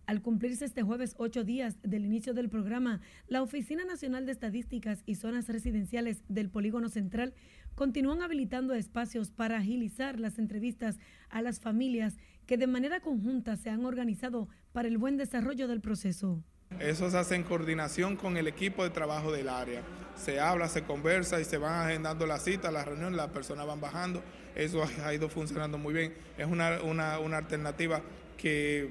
[0.06, 5.02] Al cumplirse este jueves ocho días del inicio del programa, la Oficina Nacional de Estadísticas
[5.04, 7.34] y Zonas Residenciales del Polígono Central
[7.76, 10.96] continúan habilitando espacios para agilizar las entrevistas
[11.28, 12.16] a las familias
[12.46, 16.42] que de manera conjunta se han organizado para el buen desarrollo del proceso.
[16.80, 19.82] Eso se hace en coordinación con el equipo de trabajo del área.
[20.16, 23.80] Se habla, se conversa y se van agendando las citas, las reuniones, las personas van
[23.80, 24.22] bajando.
[24.56, 26.14] Eso ha ido funcionando muy bien.
[26.38, 28.00] Es una, una, una alternativa
[28.36, 28.90] que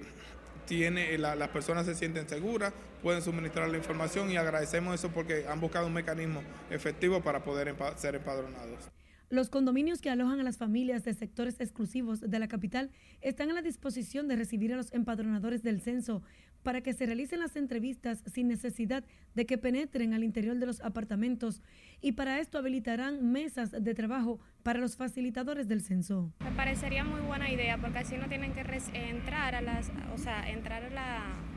[0.66, 2.74] tiene, las personas se sienten seguras,
[3.06, 6.42] pueden suministrar la información y agradecemos eso porque han buscado un mecanismo
[6.72, 8.90] efectivo para poder ser empadronados.
[9.30, 12.90] Los condominios que alojan a las familias de sectores exclusivos de la capital
[13.22, 16.24] están a la disposición de recibir a los empadronadores del censo
[16.64, 19.04] para que se realicen las entrevistas sin necesidad
[19.36, 21.62] de que penetren al interior de los apartamentos
[22.02, 26.34] y para esto habilitarán mesas de trabajo para los facilitadores del censo.
[26.44, 28.62] Me parecería muy buena idea porque así no tienen que
[28.94, 31.55] entrar a las, o sea, entrar a,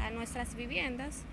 [0.00, 1.24] a nuestras viviendas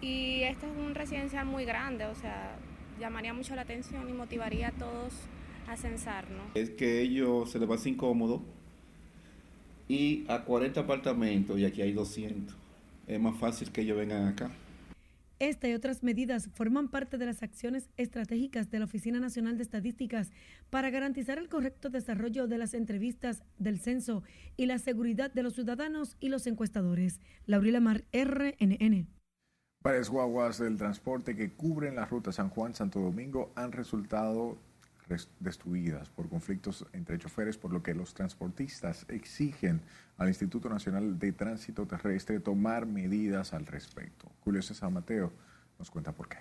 [0.00, 2.56] y esto es un residencial muy grande, o sea,
[2.98, 5.12] llamaría mucho la atención y motivaría a todos
[5.68, 6.44] a censarnos.
[6.54, 8.42] Es que ellos se les va a incómodo
[9.88, 12.56] y a 40 apartamentos y aquí hay 200.
[13.06, 14.50] Es más fácil que ellos vengan acá.
[15.42, 19.64] Esta y otras medidas forman parte de las acciones estratégicas de la Oficina Nacional de
[19.64, 20.30] Estadísticas
[20.70, 24.22] para garantizar el correcto desarrollo de las entrevistas del censo
[24.56, 27.20] y la seguridad de los ciudadanos y los encuestadores.
[27.44, 29.08] Laurila Mar, RNN.
[29.82, 34.58] Varias guaguas del transporte que cubren la ruta San Juan-Santo Domingo han resultado
[35.40, 39.80] destruidas por conflictos entre choferes, por lo que los transportistas exigen
[40.16, 44.30] al Instituto Nacional de Tránsito Terrestre tomar medidas al respecto.
[44.40, 45.32] Julio César Mateo
[45.78, 46.38] nos cuenta por qué.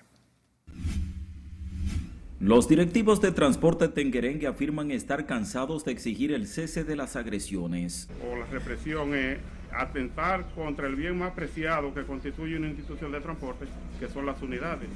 [2.39, 8.09] Los directivos de Transporte Tenguerengue afirman estar cansados de exigir el cese de las agresiones.
[8.28, 9.38] O la represión es
[9.72, 13.65] atentar contra el bien más preciado que constituye una institución de transporte,
[13.99, 14.89] que son las unidades.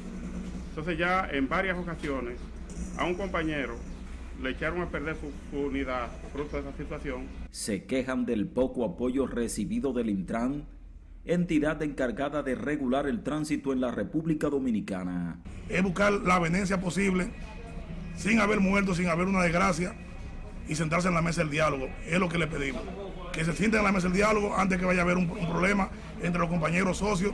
[0.69, 2.39] Entonces ya en varias ocasiones
[2.97, 3.75] a un compañero
[4.41, 7.27] le echaron a perder su, unidad fruto de esa situación.
[7.51, 10.65] Se quejan del poco apoyo recibido del Intran,
[11.23, 15.39] entidad encargada de regular el tránsito en la República Dominicana.
[15.69, 17.29] Es buscar la venencia posible,
[18.17, 19.95] sin haber muerto, sin haber una desgracia,
[20.67, 21.87] y sentarse en la mesa del diálogo.
[22.05, 22.81] Es lo que le pedimos
[23.35, 25.89] que se sienten en la mesa del diálogo antes que vaya a haber un, problema
[26.21, 27.33] entre los compañeros socios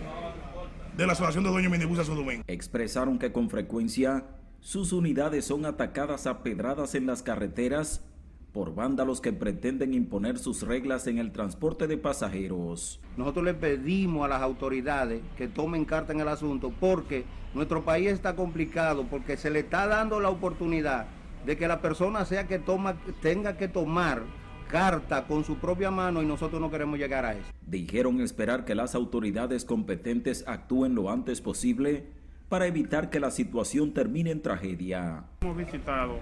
[0.97, 2.43] de la Asociación de Dueños de Minibus de Domingo.
[2.47, 4.25] Expresaron que con frecuencia
[4.61, 8.05] sus unidades son atacadas a pedradas en las carreteras
[8.53, 12.99] por vándalos que pretenden imponer sus reglas en el transporte de pasajeros.
[13.17, 18.09] Nosotros le pedimos a las autoridades que tomen carta en el asunto porque nuestro país
[18.09, 21.07] está complicado, porque se le está dando la oportunidad
[21.43, 24.21] de que la persona sea que toma, tenga que tomar
[24.67, 27.49] carta con su propia mano y nosotros no queremos llegar a eso.
[27.65, 32.20] Dijeron esperar que las autoridades competentes actúen lo antes posible
[32.51, 35.23] para evitar que la situación termine en tragedia.
[35.39, 36.19] Hemos visitado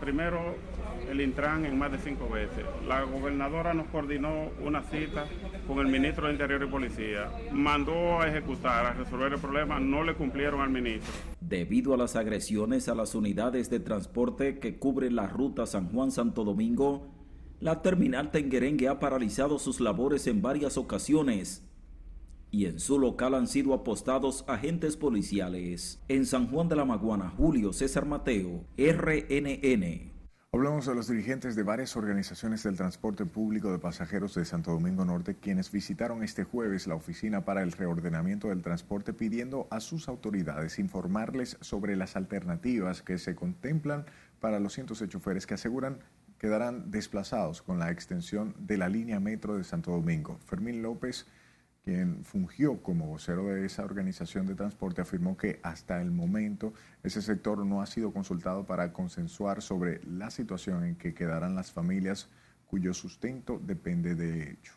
[0.00, 0.54] primero
[1.10, 2.64] el Intran en más de cinco veces.
[2.86, 5.26] La gobernadora nos coordinó una cita
[5.66, 7.32] con el ministro de Interior y Policía.
[7.50, 11.12] Mandó a ejecutar, a resolver el problema, no le cumplieron al ministro.
[11.40, 16.44] Debido a las agresiones a las unidades de transporte que cubren la ruta San Juan-Santo
[16.44, 17.08] Domingo,
[17.58, 21.68] la terminal Tenguerengue ha paralizado sus labores en varias ocasiones
[22.52, 26.00] y en su local han sido apostados agentes policiales.
[26.06, 30.12] En San Juan de la Maguana, Julio César Mateo, RNN.
[30.54, 35.02] Hablamos de los dirigentes de varias organizaciones del transporte público de pasajeros de Santo Domingo
[35.02, 40.08] Norte, quienes visitaron este jueves la oficina para el reordenamiento del transporte pidiendo a sus
[40.08, 44.04] autoridades informarles sobre las alternativas que se contemplan
[44.40, 46.00] para los cientos de choferes que aseguran
[46.38, 50.38] quedarán desplazados con la extensión de la línea metro de Santo Domingo.
[50.44, 51.26] Fermín López
[51.82, 56.72] quien fungió como vocero de esa organización de transporte, afirmó que hasta el momento
[57.02, 61.72] ese sector no ha sido consultado para consensuar sobre la situación en que quedarán las
[61.72, 62.28] familias
[62.66, 64.72] cuyo sustento depende de ello.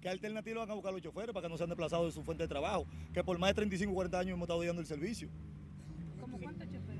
[0.00, 2.44] ¿Qué alternativa van a buscar los choferes para que no sean desplazados de su fuente
[2.44, 2.86] de trabajo?
[3.12, 5.28] Que por más de 35 o 40 años hemos estado dando el servicio.
[6.20, 6.98] ¿Cómo cuántos choferes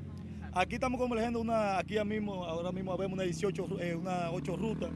[0.53, 4.91] Aquí estamos convergiendo una, aquí mismo, ahora mismo vemos una 18, eh, una 8 rutas.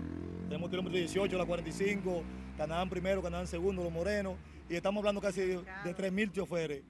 [0.48, 2.22] Tenemos kilómetros 18, la 45,
[2.56, 4.36] Canaán primero, Canaán segundo, Los Morenos,
[4.68, 6.82] y estamos hablando casi de, de 3.000 choferes.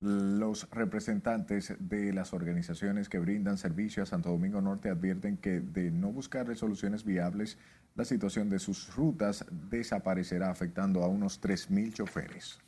[0.00, 5.90] Los representantes de las organizaciones que brindan servicio a Santo Domingo Norte advierten que de
[5.90, 7.56] no buscar soluciones viables,
[7.94, 12.58] la situación de sus rutas desaparecerá afectando a unos 3.000 choferes.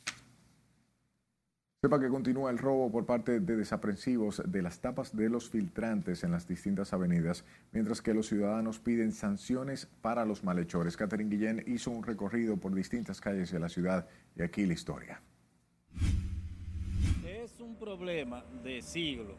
[1.79, 6.23] Sepa que continúa el robo por parte de desaprensivos de las tapas de los filtrantes
[6.23, 10.97] en las distintas avenidas, mientras que los ciudadanos piden sanciones para los malhechores.
[10.97, 15.21] Catherine Guillén hizo un recorrido por distintas calles de la ciudad y aquí la historia.
[17.23, 19.35] Es un problema de siglo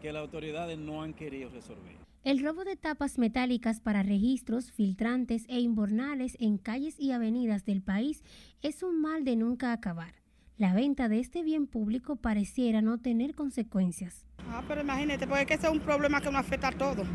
[0.00, 1.96] que las autoridades no han querido resolver.
[2.24, 7.82] El robo de tapas metálicas para registros, filtrantes e inbornales en calles y avenidas del
[7.82, 8.24] país
[8.62, 10.23] es un mal de nunca acabar.
[10.56, 14.24] La venta de este bien público pareciera no tener consecuencias.
[14.48, 17.08] Ah, pero imagínate, porque ese es un problema que nos afecta a todos.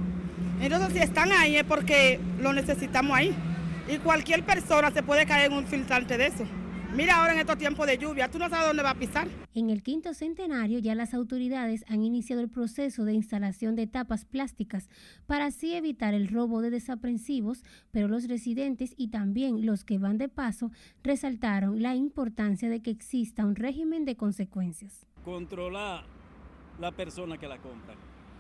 [0.60, 3.34] Entonces, si están ahí es porque lo necesitamos ahí.
[3.88, 6.46] Y cualquier persona se puede caer en un filtrante de eso.
[6.96, 9.28] Mira ahora en estos tiempos de lluvia, tú no sabes dónde va a pisar.
[9.54, 14.26] En el quinto centenario ya las autoridades han iniciado el proceso de instalación de tapas
[14.26, 14.90] plásticas
[15.28, 20.18] para así evitar el robo de desaprensivos, pero los residentes y también los que van
[20.18, 20.72] de paso
[21.04, 25.06] resaltaron la importancia de que exista un régimen de consecuencias.
[25.24, 26.06] Controlar
[26.80, 27.94] la persona que la compra.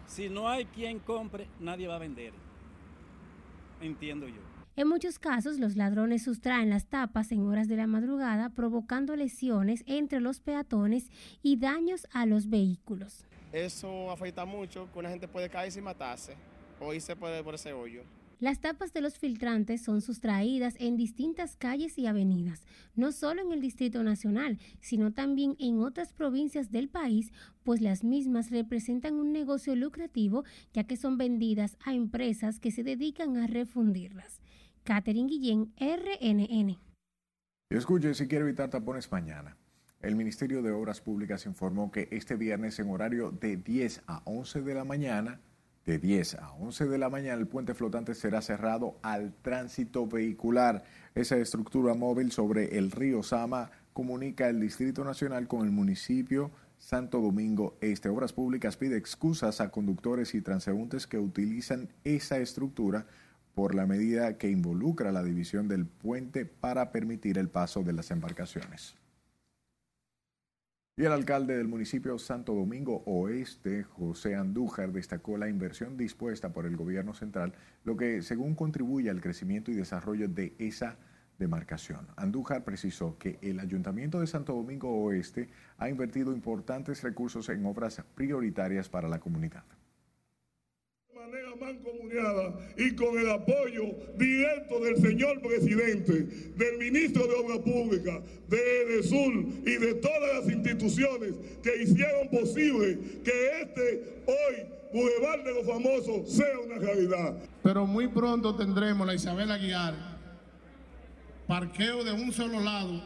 [0.07, 2.33] Si no hay quien compre, nadie va a vender.
[3.79, 4.48] Entiendo yo.
[4.79, 9.83] En muchos casos, los ladrones sustraen las tapas en horas de la madrugada, provocando lesiones
[9.87, 11.09] entre los peatones
[11.43, 13.25] y daños a los vehículos.
[13.51, 16.35] Eso afecta mucho, que una gente puede caerse y matarse,
[16.79, 18.03] o irse por, por ese hoyo.
[18.39, 22.65] Las tapas de los filtrantes son sustraídas en distintas calles y avenidas,
[22.95, 27.33] no solo en el Distrito Nacional, sino también en otras provincias del país,
[27.65, 32.83] pues las mismas representan un negocio lucrativo ya que son vendidas a empresas que se
[32.83, 34.39] dedican a refundirlas.
[34.83, 36.77] Catherine Guillén, RNN.
[37.69, 39.55] Escuche, si quiere evitar tapones mañana.
[40.01, 44.61] El Ministerio de Obras Públicas informó que este viernes en horario de 10 a 11
[44.61, 45.41] de la mañana,
[45.85, 50.83] de 10 a 11 de la mañana, el puente flotante será cerrado al tránsito vehicular.
[51.15, 57.19] Esa estructura móvil sobre el río Sama comunica el Distrito Nacional con el municipio Santo
[57.19, 58.07] Domingo Este.
[58.07, 63.05] Obras Públicas pide excusas a conductores y transeúntes que utilizan esa estructura
[63.53, 68.11] por la medida que involucra la división del puente para permitir el paso de las
[68.11, 68.95] embarcaciones.
[70.99, 76.65] Y el alcalde del municipio Santo Domingo Oeste, José Andújar, destacó la inversión dispuesta por
[76.65, 77.53] el gobierno central,
[77.85, 80.97] lo que según contribuye al crecimiento y desarrollo de esa
[81.37, 82.05] demarcación.
[82.17, 85.47] Andújar precisó que el Ayuntamiento de Santo Domingo Oeste
[85.77, 89.63] ha invertido importantes recursos en obras prioritarias para la comunidad
[91.19, 93.83] manera mancomunada y con el apoyo
[94.17, 96.13] directo del señor presidente,
[96.55, 99.33] del ministro de Obras Públicas, de EDESUR
[99.65, 106.31] y de todas las instituciones que hicieron posible que este hoy Boulevard de los Famosos
[106.31, 107.37] sea una realidad.
[107.63, 109.95] Pero muy pronto tendremos la Isabel Aguiar,
[111.47, 113.03] parqueo de un solo lado,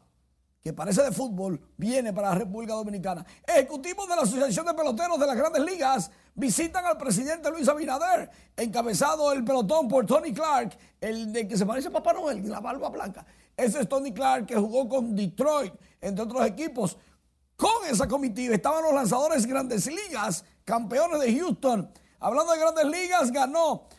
[0.64, 3.26] que parece de fútbol, viene para la República Dominicana.
[3.45, 8.32] Ejecutivos de la Asociación de Peloteros de las Grandes Ligas visitan al presidente Luis Abinader,
[8.55, 12.61] encabezado el pelotón por Tony Clark, el de que se parece a Papá Noel, la
[12.61, 13.26] barba blanca.
[13.57, 16.97] Ese es Tony Clark que jugó con Detroit, entre otros equipos.
[17.57, 21.91] Con esa comitiva estaban los lanzadores Grandes Ligas, campeones de Houston.
[22.22, 23.89] Hablando de Grandes Ligas, ganó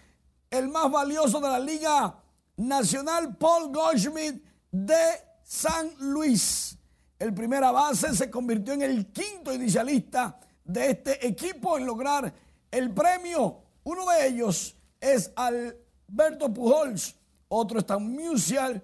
[0.49, 2.17] el más valioso de la Liga
[2.57, 6.77] Nacional, Paul Goldschmidt, de San Luis.
[7.19, 12.33] El primera base se convirtió en el quinto inicialista de este equipo en lograr
[12.71, 13.59] el premio.
[13.85, 17.15] Uno de ellos es Alberto Pujols,
[17.49, 18.83] otro está Musial,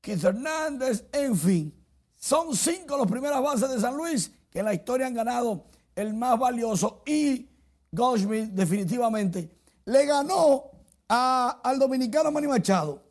[0.00, 1.74] Keith Hernández, en fin.
[2.16, 6.14] Son cinco las primeras bases de San Luis que en la historia han ganado el
[6.14, 7.48] más valioso y
[7.90, 9.50] Goldschmidt definitivamente
[9.84, 10.70] le ganó
[11.08, 13.02] a- al dominicano Manny Machado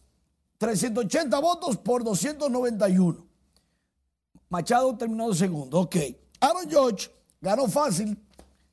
[0.62, 3.26] 380 votos por 291.
[4.50, 5.80] Machado terminó segundo.
[5.80, 5.96] Ok.
[6.40, 7.10] Aaron George
[7.42, 8.16] ganó fácil,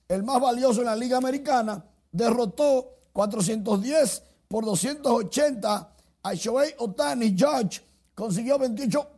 [0.07, 1.83] el más valioso en la Liga Americana.
[2.13, 5.93] Derrotó 410 por 280
[6.25, 7.35] a Shohei Otani.
[7.35, 7.81] George
[8.15, 9.09] consiguió 28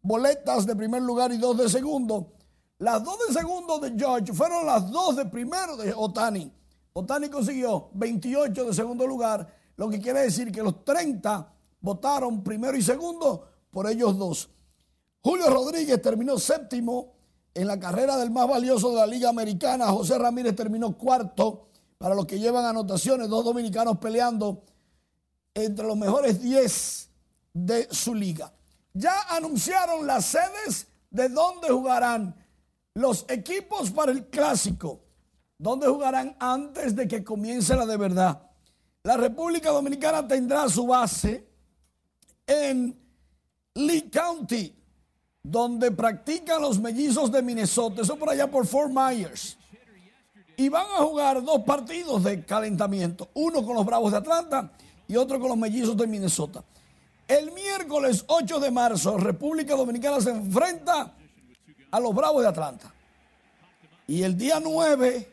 [0.00, 2.32] boletas de primer lugar y dos de segundo.
[2.78, 6.50] Las dos de segundo de George fueron las dos de primero de Otani.
[6.94, 9.46] Otani consiguió 28 de segundo lugar,
[9.76, 14.48] lo que quiere decir que los 30 votaron primero y segundo por ellos dos.
[15.20, 17.14] Julio Rodríguez terminó séptimo
[17.54, 19.88] en la carrera del más valioso de la Liga Americana.
[19.88, 21.68] José Ramírez terminó cuarto
[21.98, 24.62] para los que llevan anotaciones, dos dominicanos peleando
[25.54, 27.10] entre los mejores 10
[27.52, 28.52] de su liga.
[28.92, 32.34] Ya anunciaron las sedes de dónde jugarán
[32.94, 35.00] los equipos para el clásico,
[35.58, 38.42] dónde jugarán antes de que comience la de verdad.
[39.02, 41.47] La República Dominicana tendrá su base
[42.48, 42.98] en
[43.74, 44.74] Lee County,
[45.42, 49.56] donde practican los mellizos de Minnesota, eso por allá por Fort Myers.
[50.56, 54.72] Y van a jugar dos partidos de calentamiento, uno con los Bravos de Atlanta
[55.06, 56.64] y otro con los mellizos de Minnesota.
[57.28, 61.14] El miércoles 8 de marzo, República Dominicana se enfrenta
[61.90, 62.92] a los Bravos de Atlanta.
[64.06, 65.30] Y el día 9,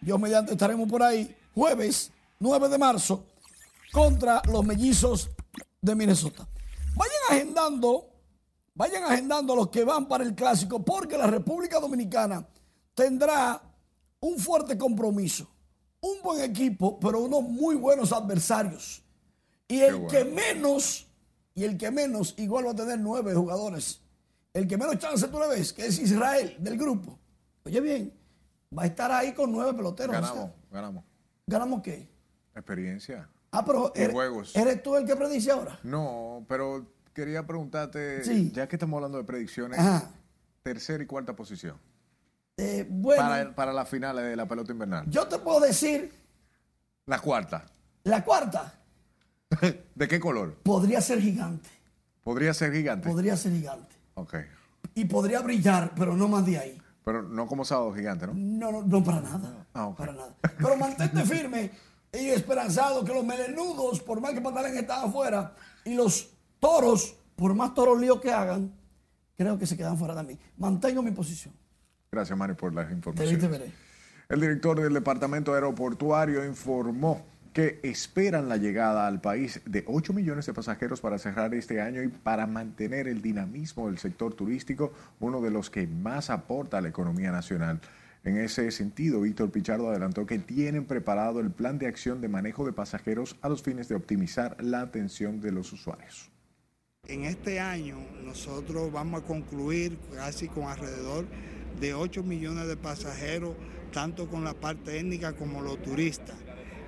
[0.00, 2.10] Dios mediante estaremos por ahí, jueves
[2.40, 3.24] 9 de marzo,
[3.92, 5.30] contra los mellizos
[5.80, 6.46] de Minnesota.
[6.96, 8.08] Vayan agendando,
[8.74, 12.46] vayan agendando los que van para el clásico, porque la República Dominicana
[12.94, 13.62] tendrá
[14.20, 15.48] un fuerte compromiso,
[16.00, 19.02] un buen equipo, pero unos muy buenos adversarios.
[19.68, 21.06] Y el que menos,
[21.54, 24.00] y el que menos, igual va a tener nueve jugadores.
[24.54, 27.18] El que menos chance tú le ves, que es Israel del grupo.
[27.64, 28.14] Oye bien,
[28.76, 30.16] va a estar ahí con nueve peloteros.
[30.16, 31.04] o sea, Ganamos, ganamos.
[31.46, 32.08] ¿Ganamos qué?
[32.54, 33.28] Experiencia.
[33.52, 34.56] Ah, pero Y eres, juegos.
[34.56, 35.78] ¿eres tú el que predice ahora?
[35.82, 38.50] No, pero quería preguntarte, Sí.
[38.54, 40.10] ya que estamos hablando de predicciones, Ajá.
[40.62, 41.78] tercera y cuarta posición.
[42.58, 45.04] Eh, bueno, para, para las finales de la pelota invernal.
[45.08, 46.12] yo te puedo decir,
[47.06, 47.66] La cuarta.
[48.04, 48.74] la cuarta
[49.94, 50.54] ¿De qué color?
[50.62, 51.68] podría ser gigante.
[52.24, 53.08] Podría ser gigante.
[53.08, 53.94] Podría ser gigante.
[54.14, 54.34] Ok.
[54.94, 56.82] Y podría brillar, pero no más de ahí.
[57.04, 58.32] Pero no como sábado gigante, ¿no?
[58.34, 59.66] No, no, no para nada.
[59.74, 59.94] Ah.
[59.96, 60.34] Para nada.
[60.58, 61.70] Pero mantente firme
[62.12, 65.54] y esperanzado que los melenudos, por más que Patalén están afuera,
[65.84, 68.72] y los toros, por más toros líos que hagan,
[69.36, 70.38] creo que se quedan fuera también.
[70.56, 71.54] Mantengo mi posición.
[72.10, 73.40] Gracias, Mari, por las informaciones.
[73.40, 73.72] te veré.
[74.28, 80.44] El director del Departamento Aeroportuario informó que esperan la llegada al país de 8 millones
[80.44, 85.40] de pasajeros para cerrar este año y para mantener el dinamismo del sector turístico, uno
[85.40, 87.80] de los que más aporta a la economía nacional.
[88.26, 92.66] En ese sentido, Víctor Pichardo adelantó que tienen preparado el plan de acción de manejo
[92.66, 96.32] de pasajeros a los fines de optimizar la atención de los usuarios.
[97.06, 101.24] En este año nosotros vamos a concluir casi con alrededor
[101.78, 103.54] de 8 millones de pasajeros,
[103.92, 106.34] tanto con la parte étnica como los turistas.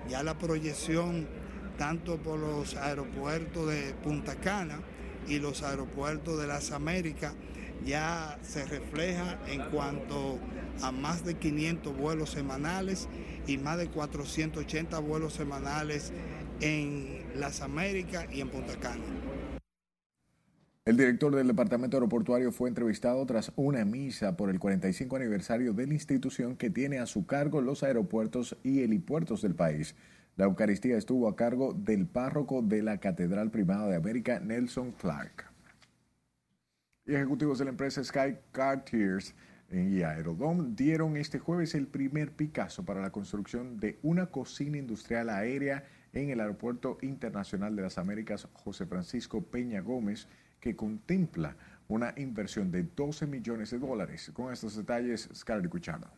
[0.08, 1.28] Ya la proyección
[1.76, 4.80] tanto por los aeropuertos de Punta Cana
[5.28, 7.32] y los aeropuertos de las Américas
[7.84, 10.38] ya se refleja en cuanto
[10.82, 13.08] a más de 500 vuelos semanales
[13.46, 16.12] y más de 480 vuelos semanales
[16.60, 19.04] en las Américas y en Punta Cana.
[20.88, 25.86] El director del Departamento Aeroportuario fue entrevistado tras una misa por el 45 aniversario de
[25.86, 29.94] la institución que tiene a su cargo los aeropuertos y helipuertos del país.
[30.36, 35.47] La Eucaristía estuvo a cargo del párroco de la Catedral Primada de América, Nelson Clark.
[37.08, 39.34] Y ejecutivos de la empresa Sky Cartiers
[39.72, 45.30] y Aerodome dieron este jueves el primer Picasso para la construcción de una cocina industrial
[45.30, 50.28] aérea en el Aeropuerto Internacional de las Américas José Francisco Peña Gómez,
[50.60, 51.56] que contempla
[51.88, 54.30] una inversión de 12 millones de dólares.
[54.34, 56.12] Con estos detalles, Scarlett Cuchara.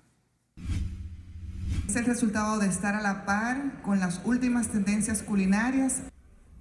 [1.87, 6.03] Es el resultado de estar a la par con las últimas tendencias culinarias.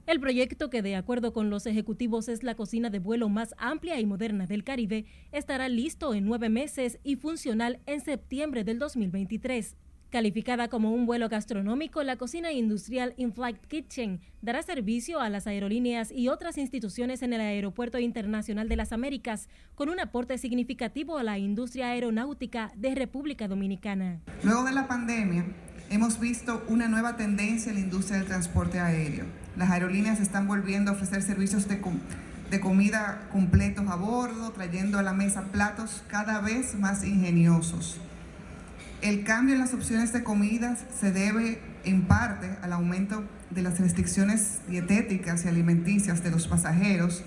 [0.09, 3.99] El proyecto, que de acuerdo con los ejecutivos es la cocina de vuelo más amplia
[3.99, 9.75] y moderna del Caribe, estará listo en nueve meses y funcional en septiembre del 2023.
[10.09, 16.11] Calificada como un vuelo gastronómico, la cocina industrial In-Flight Kitchen dará servicio a las aerolíneas
[16.11, 21.23] y otras instituciones en el Aeropuerto Internacional de las Américas, con un aporte significativo a
[21.23, 24.21] la industria aeronáutica de República Dominicana.
[24.41, 25.45] Luego de la pandemia,
[25.89, 29.25] hemos visto una nueva tendencia en la industria del transporte aéreo.
[29.57, 31.99] Las aerolíneas están volviendo a ofrecer servicios de, com
[32.51, 37.99] de comida completos a bordo, trayendo a la mesa platos cada vez más ingeniosos.
[39.01, 43.79] El cambio en las opciones de comidas se debe en parte al aumento de las
[43.79, 47.23] restricciones dietéticas y alimenticias de los pasajeros.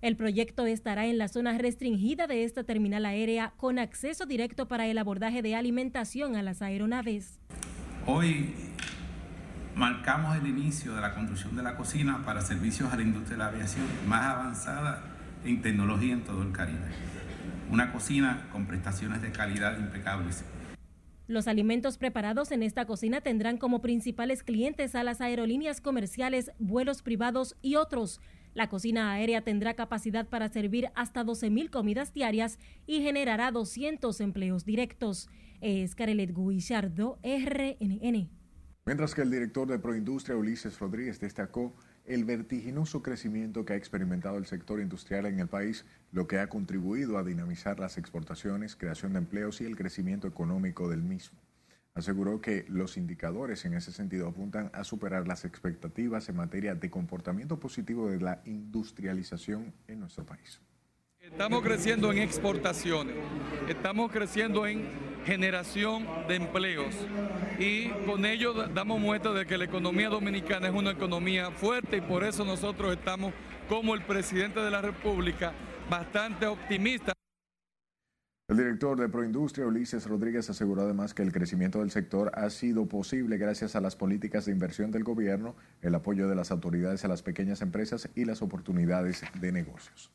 [0.00, 4.88] El proyecto estará en la zona restringida de esta terminal aérea con acceso directo para
[4.88, 7.38] el abordaje de alimentación a las aeronaves.
[8.04, 8.52] Hoy
[9.76, 13.42] marcamos el inicio de la construcción de la cocina para servicios a la industria de
[13.44, 15.04] la aviación más avanzada
[15.44, 16.80] en tecnología en todo el Caribe.
[17.70, 20.44] Una cocina con prestaciones de calidad impecables
[21.28, 27.00] los alimentos preparados en esta cocina tendrán como principales clientes a las aerolíneas comerciales, vuelos
[27.00, 28.20] privados y otros.
[28.54, 34.66] La cocina aérea tendrá capacidad para servir hasta 12.000 comidas diarias y generará 200 empleos
[34.66, 35.30] directos.
[35.62, 38.28] Es Carelet Guillardo, RNN.
[38.84, 41.72] Mientras que el director de Proindustria, Ulises Rodríguez, destacó
[42.04, 46.48] el vertiginoso crecimiento que ha experimentado el sector industrial en el país, lo que ha
[46.48, 51.38] contribuido a dinamizar las exportaciones, creación de empleos y el crecimiento económico del mismo.
[51.94, 56.90] Aseguró que los indicadores en ese sentido apuntan a superar las expectativas en materia de
[56.90, 60.60] comportamiento positivo de la industrialización en nuestro país.
[61.32, 63.16] Estamos creciendo en exportaciones,
[63.66, 64.86] estamos creciendo en
[65.24, 66.94] generación de empleos
[67.58, 72.00] y con ello damos muestra de que la economía dominicana es una economía fuerte y
[72.02, 73.32] por eso nosotros estamos
[73.66, 75.54] como el presidente de la República
[75.88, 77.14] bastante optimistas.
[78.48, 82.86] El director de Proindustria, Ulises Rodríguez, aseguró además que el crecimiento del sector ha sido
[82.86, 87.08] posible gracias a las políticas de inversión del gobierno, el apoyo de las autoridades a
[87.08, 90.12] las pequeñas empresas y las oportunidades de negocios.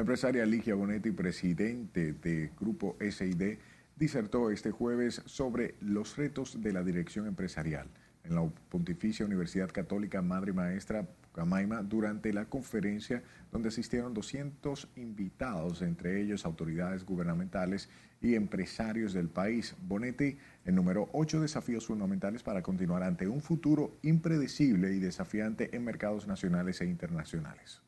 [0.00, 3.58] La empresaria Ligia Bonetti, presidente de Grupo SID,
[3.96, 7.86] disertó este jueves sobre los retos de la dirección empresarial
[8.24, 13.22] en la Pontificia Universidad Católica Madre Maestra Camaima durante la conferencia
[13.52, 17.90] donde asistieron 200 invitados, entre ellos autoridades gubernamentales
[18.22, 19.76] y empresarios del país.
[19.82, 26.26] Bonetti enumeró ocho desafíos fundamentales para continuar ante un futuro impredecible y desafiante en mercados
[26.26, 27.82] nacionales e internacionales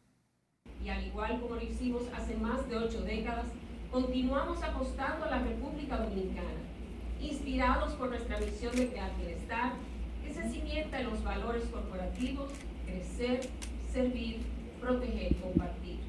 [0.85, 3.47] y al igual como lo hicimos hace más de ocho décadas,
[3.91, 6.49] continuamos apostando a la República Dominicana,
[7.21, 9.73] inspirados por nuestra misión de crear bienestar,
[10.25, 12.51] que se cimienta en los valores corporativos,
[12.87, 13.49] crecer,
[13.93, 14.41] servir,
[14.81, 16.01] proteger y compartir.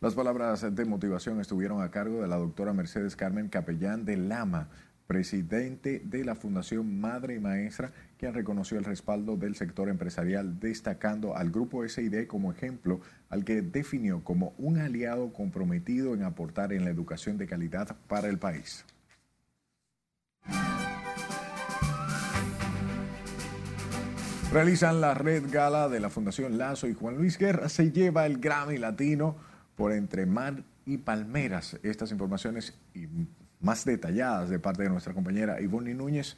[0.00, 4.70] Las palabras de motivación estuvieron a cargo de la doctora Mercedes Carmen Capellán de Lama,
[5.10, 11.36] presidente de la Fundación Madre y Maestra, quien reconoció el respaldo del sector empresarial, destacando
[11.36, 16.84] al grupo SID como ejemplo al que definió como un aliado comprometido en aportar en
[16.84, 18.84] la educación de calidad para el país.
[24.52, 28.38] Realizan la Red Gala de la Fundación Lazo y Juan Luis Guerra se lleva el
[28.38, 29.34] Grammy Latino
[29.74, 31.80] por Entre Mar y Palmeras.
[31.82, 33.08] Estas informaciones y
[33.60, 36.36] más detalladas de parte de nuestra compañera Ivonne Núñez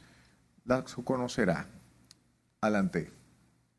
[0.65, 1.67] las conocerá.
[2.61, 3.09] Adelante.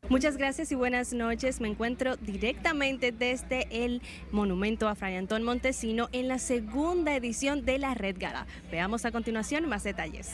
[0.09, 1.61] Muchas gracias y buenas noches.
[1.61, 7.79] Me encuentro directamente desde el monumento a Fray Antón Montesino en la segunda edición de
[7.79, 8.45] la Red Gala.
[8.71, 10.33] Veamos a continuación más detalles.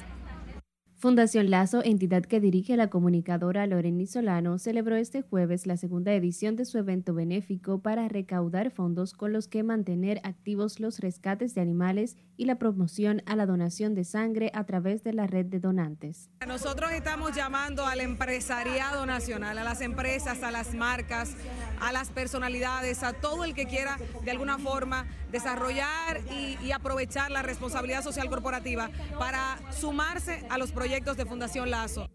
[1.01, 6.55] Fundación Lazo, entidad que dirige la comunicadora Loreni Solano, celebró este jueves la segunda edición
[6.55, 11.61] de su evento benéfico para recaudar fondos con los que mantener activos los rescates de
[11.61, 15.59] animales y la promoción a la donación de sangre a través de la red de
[15.59, 16.29] donantes.
[16.45, 21.35] Nosotros estamos llamando al empresariado nacional, a las empresas, a las marcas,
[21.79, 27.31] a las personalidades, a todo el que quiera de alguna forma desarrollar y, y aprovechar
[27.31, 32.09] la responsabilidad social corporativa para sumarse a los proyectos de Fundación Lazo.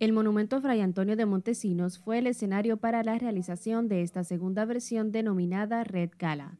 [0.00, 4.64] El monumento Fray Antonio de Montesinos fue el escenario para la realización de esta segunda
[4.64, 6.58] versión denominada Red Gala.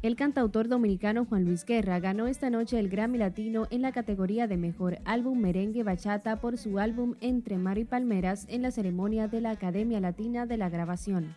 [0.00, 4.46] El cantautor dominicano Juan Luis Guerra ganó esta noche el Grammy Latino en la categoría
[4.46, 9.28] de Mejor Álbum Merengue Bachata por su álbum Entre Mar y Palmeras en la ceremonia
[9.28, 11.34] de la Academia Latina de la Grabación.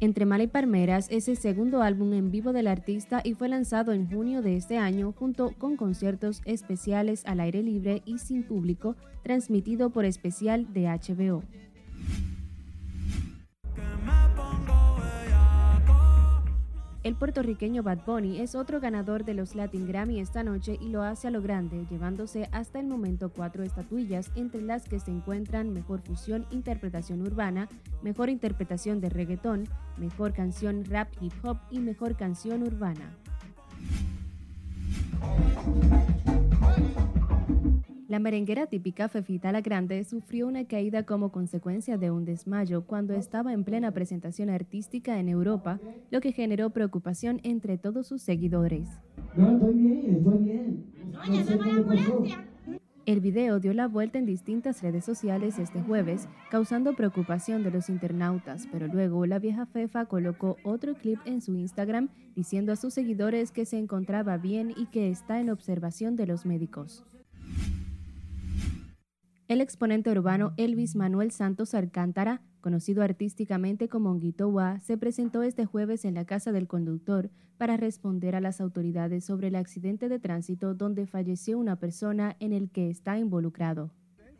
[0.00, 3.92] Entre Mar y Palmeras es el segundo álbum en vivo del artista y fue lanzado
[3.92, 8.94] en junio de este año junto con conciertos especiales al aire libre y sin público
[9.24, 11.42] transmitido por especial de HBO.
[17.08, 21.00] El puertorriqueño Bad Bunny es otro ganador de los Latin Grammy esta noche y lo
[21.00, 25.72] hace a lo grande, llevándose hasta el momento cuatro estatuillas, entre las que se encuentran
[25.72, 27.70] Mejor Fusión Interpretación Urbana,
[28.02, 29.64] Mejor Interpretación de Reggaetón,
[29.96, 33.16] Mejor Canción Rap Hip Hop y Mejor Canción Urbana.
[38.08, 43.12] La merenguera típica Fefita la Grande sufrió una caída como consecuencia de un desmayo cuando
[43.12, 45.78] estaba en plena presentación artística en Europa,
[46.10, 48.88] lo que generó preocupación entre todos sus seguidores.
[53.04, 57.90] El video dio la vuelta en distintas redes sociales este jueves, causando preocupación de los
[57.90, 62.94] internautas, pero luego la vieja Fefa colocó otro clip en su Instagram diciendo a sus
[62.94, 67.04] seguidores que se encontraba bien y que está en observación de los médicos.
[69.48, 75.64] El exponente urbano Elvis Manuel Santos Alcántara, conocido artísticamente como Honguito Wa, se presentó este
[75.64, 80.18] jueves en la casa del conductor para responder a las autoridades sobre el accidente de
[80.18, 83.90] tránsito donde falleció una persona en el que está involucrado.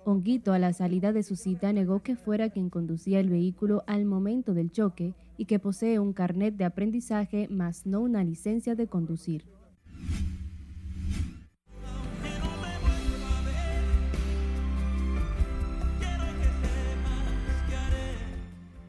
[0.04, 4.04] Honguito a la salida de su cita negó que fuera quien conducía el vehículo al
[4.04, 8.88] momento del choque y que posee un carnet de aprendizaje más no una licencia de
[8.88, 9.46] conducir.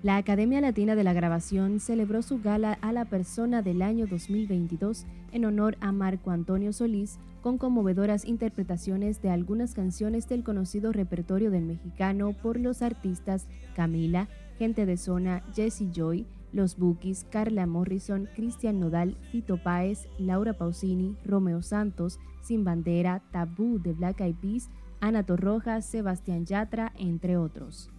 [0.01, 5.05] La Academia Latina de la Grabación celebró su gala a la persona del año 2022
[5.33, 11.51] en honor a Marco Antonio Solís con conmovedoras interpretaciones de algunas canciones del conocido repertorio
[11.51, 18.29] del mexicano por los artistas Camila, Gente de Zona, Jesse Joy, Los Bookies, Carla Morrison,
[18.37, 24.69] Cristian Nodal, Fito Páez, Laura Pausini, Romeo Santos, Sin Bandera, Tabú de Black Eyed Peas,
[25.01, 27.89] Ana Torroja, Sebastián Yatra, entre otros.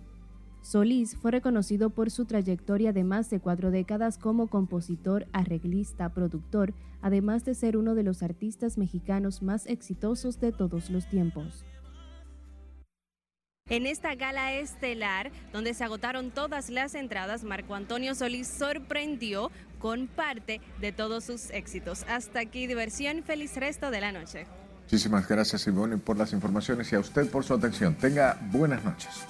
[0.62, 6.74] Solís fue reconocido por su trayectoria de más de cuatro décadas como compositor, arreglista, productor,
[7.02, 11.64] además de ser uno de los artistas mexicanos más exitosos de todos los tiempos.
[13.70, 20.08] En esta gala estelar, donde se agotaron todas las entradas, Marco Antonio Solís sorprendió con
[20.08, 22.04] parte de todos sus éxitos.
[22.08, 24.46] Hasta aquí diversión, feliz resto de la noche.
[24.82, 27.94] Muchísimas gracias Ivonne por las informaciones y a usted por su atención.
[27.94, 29.24] Tenga buenas noches.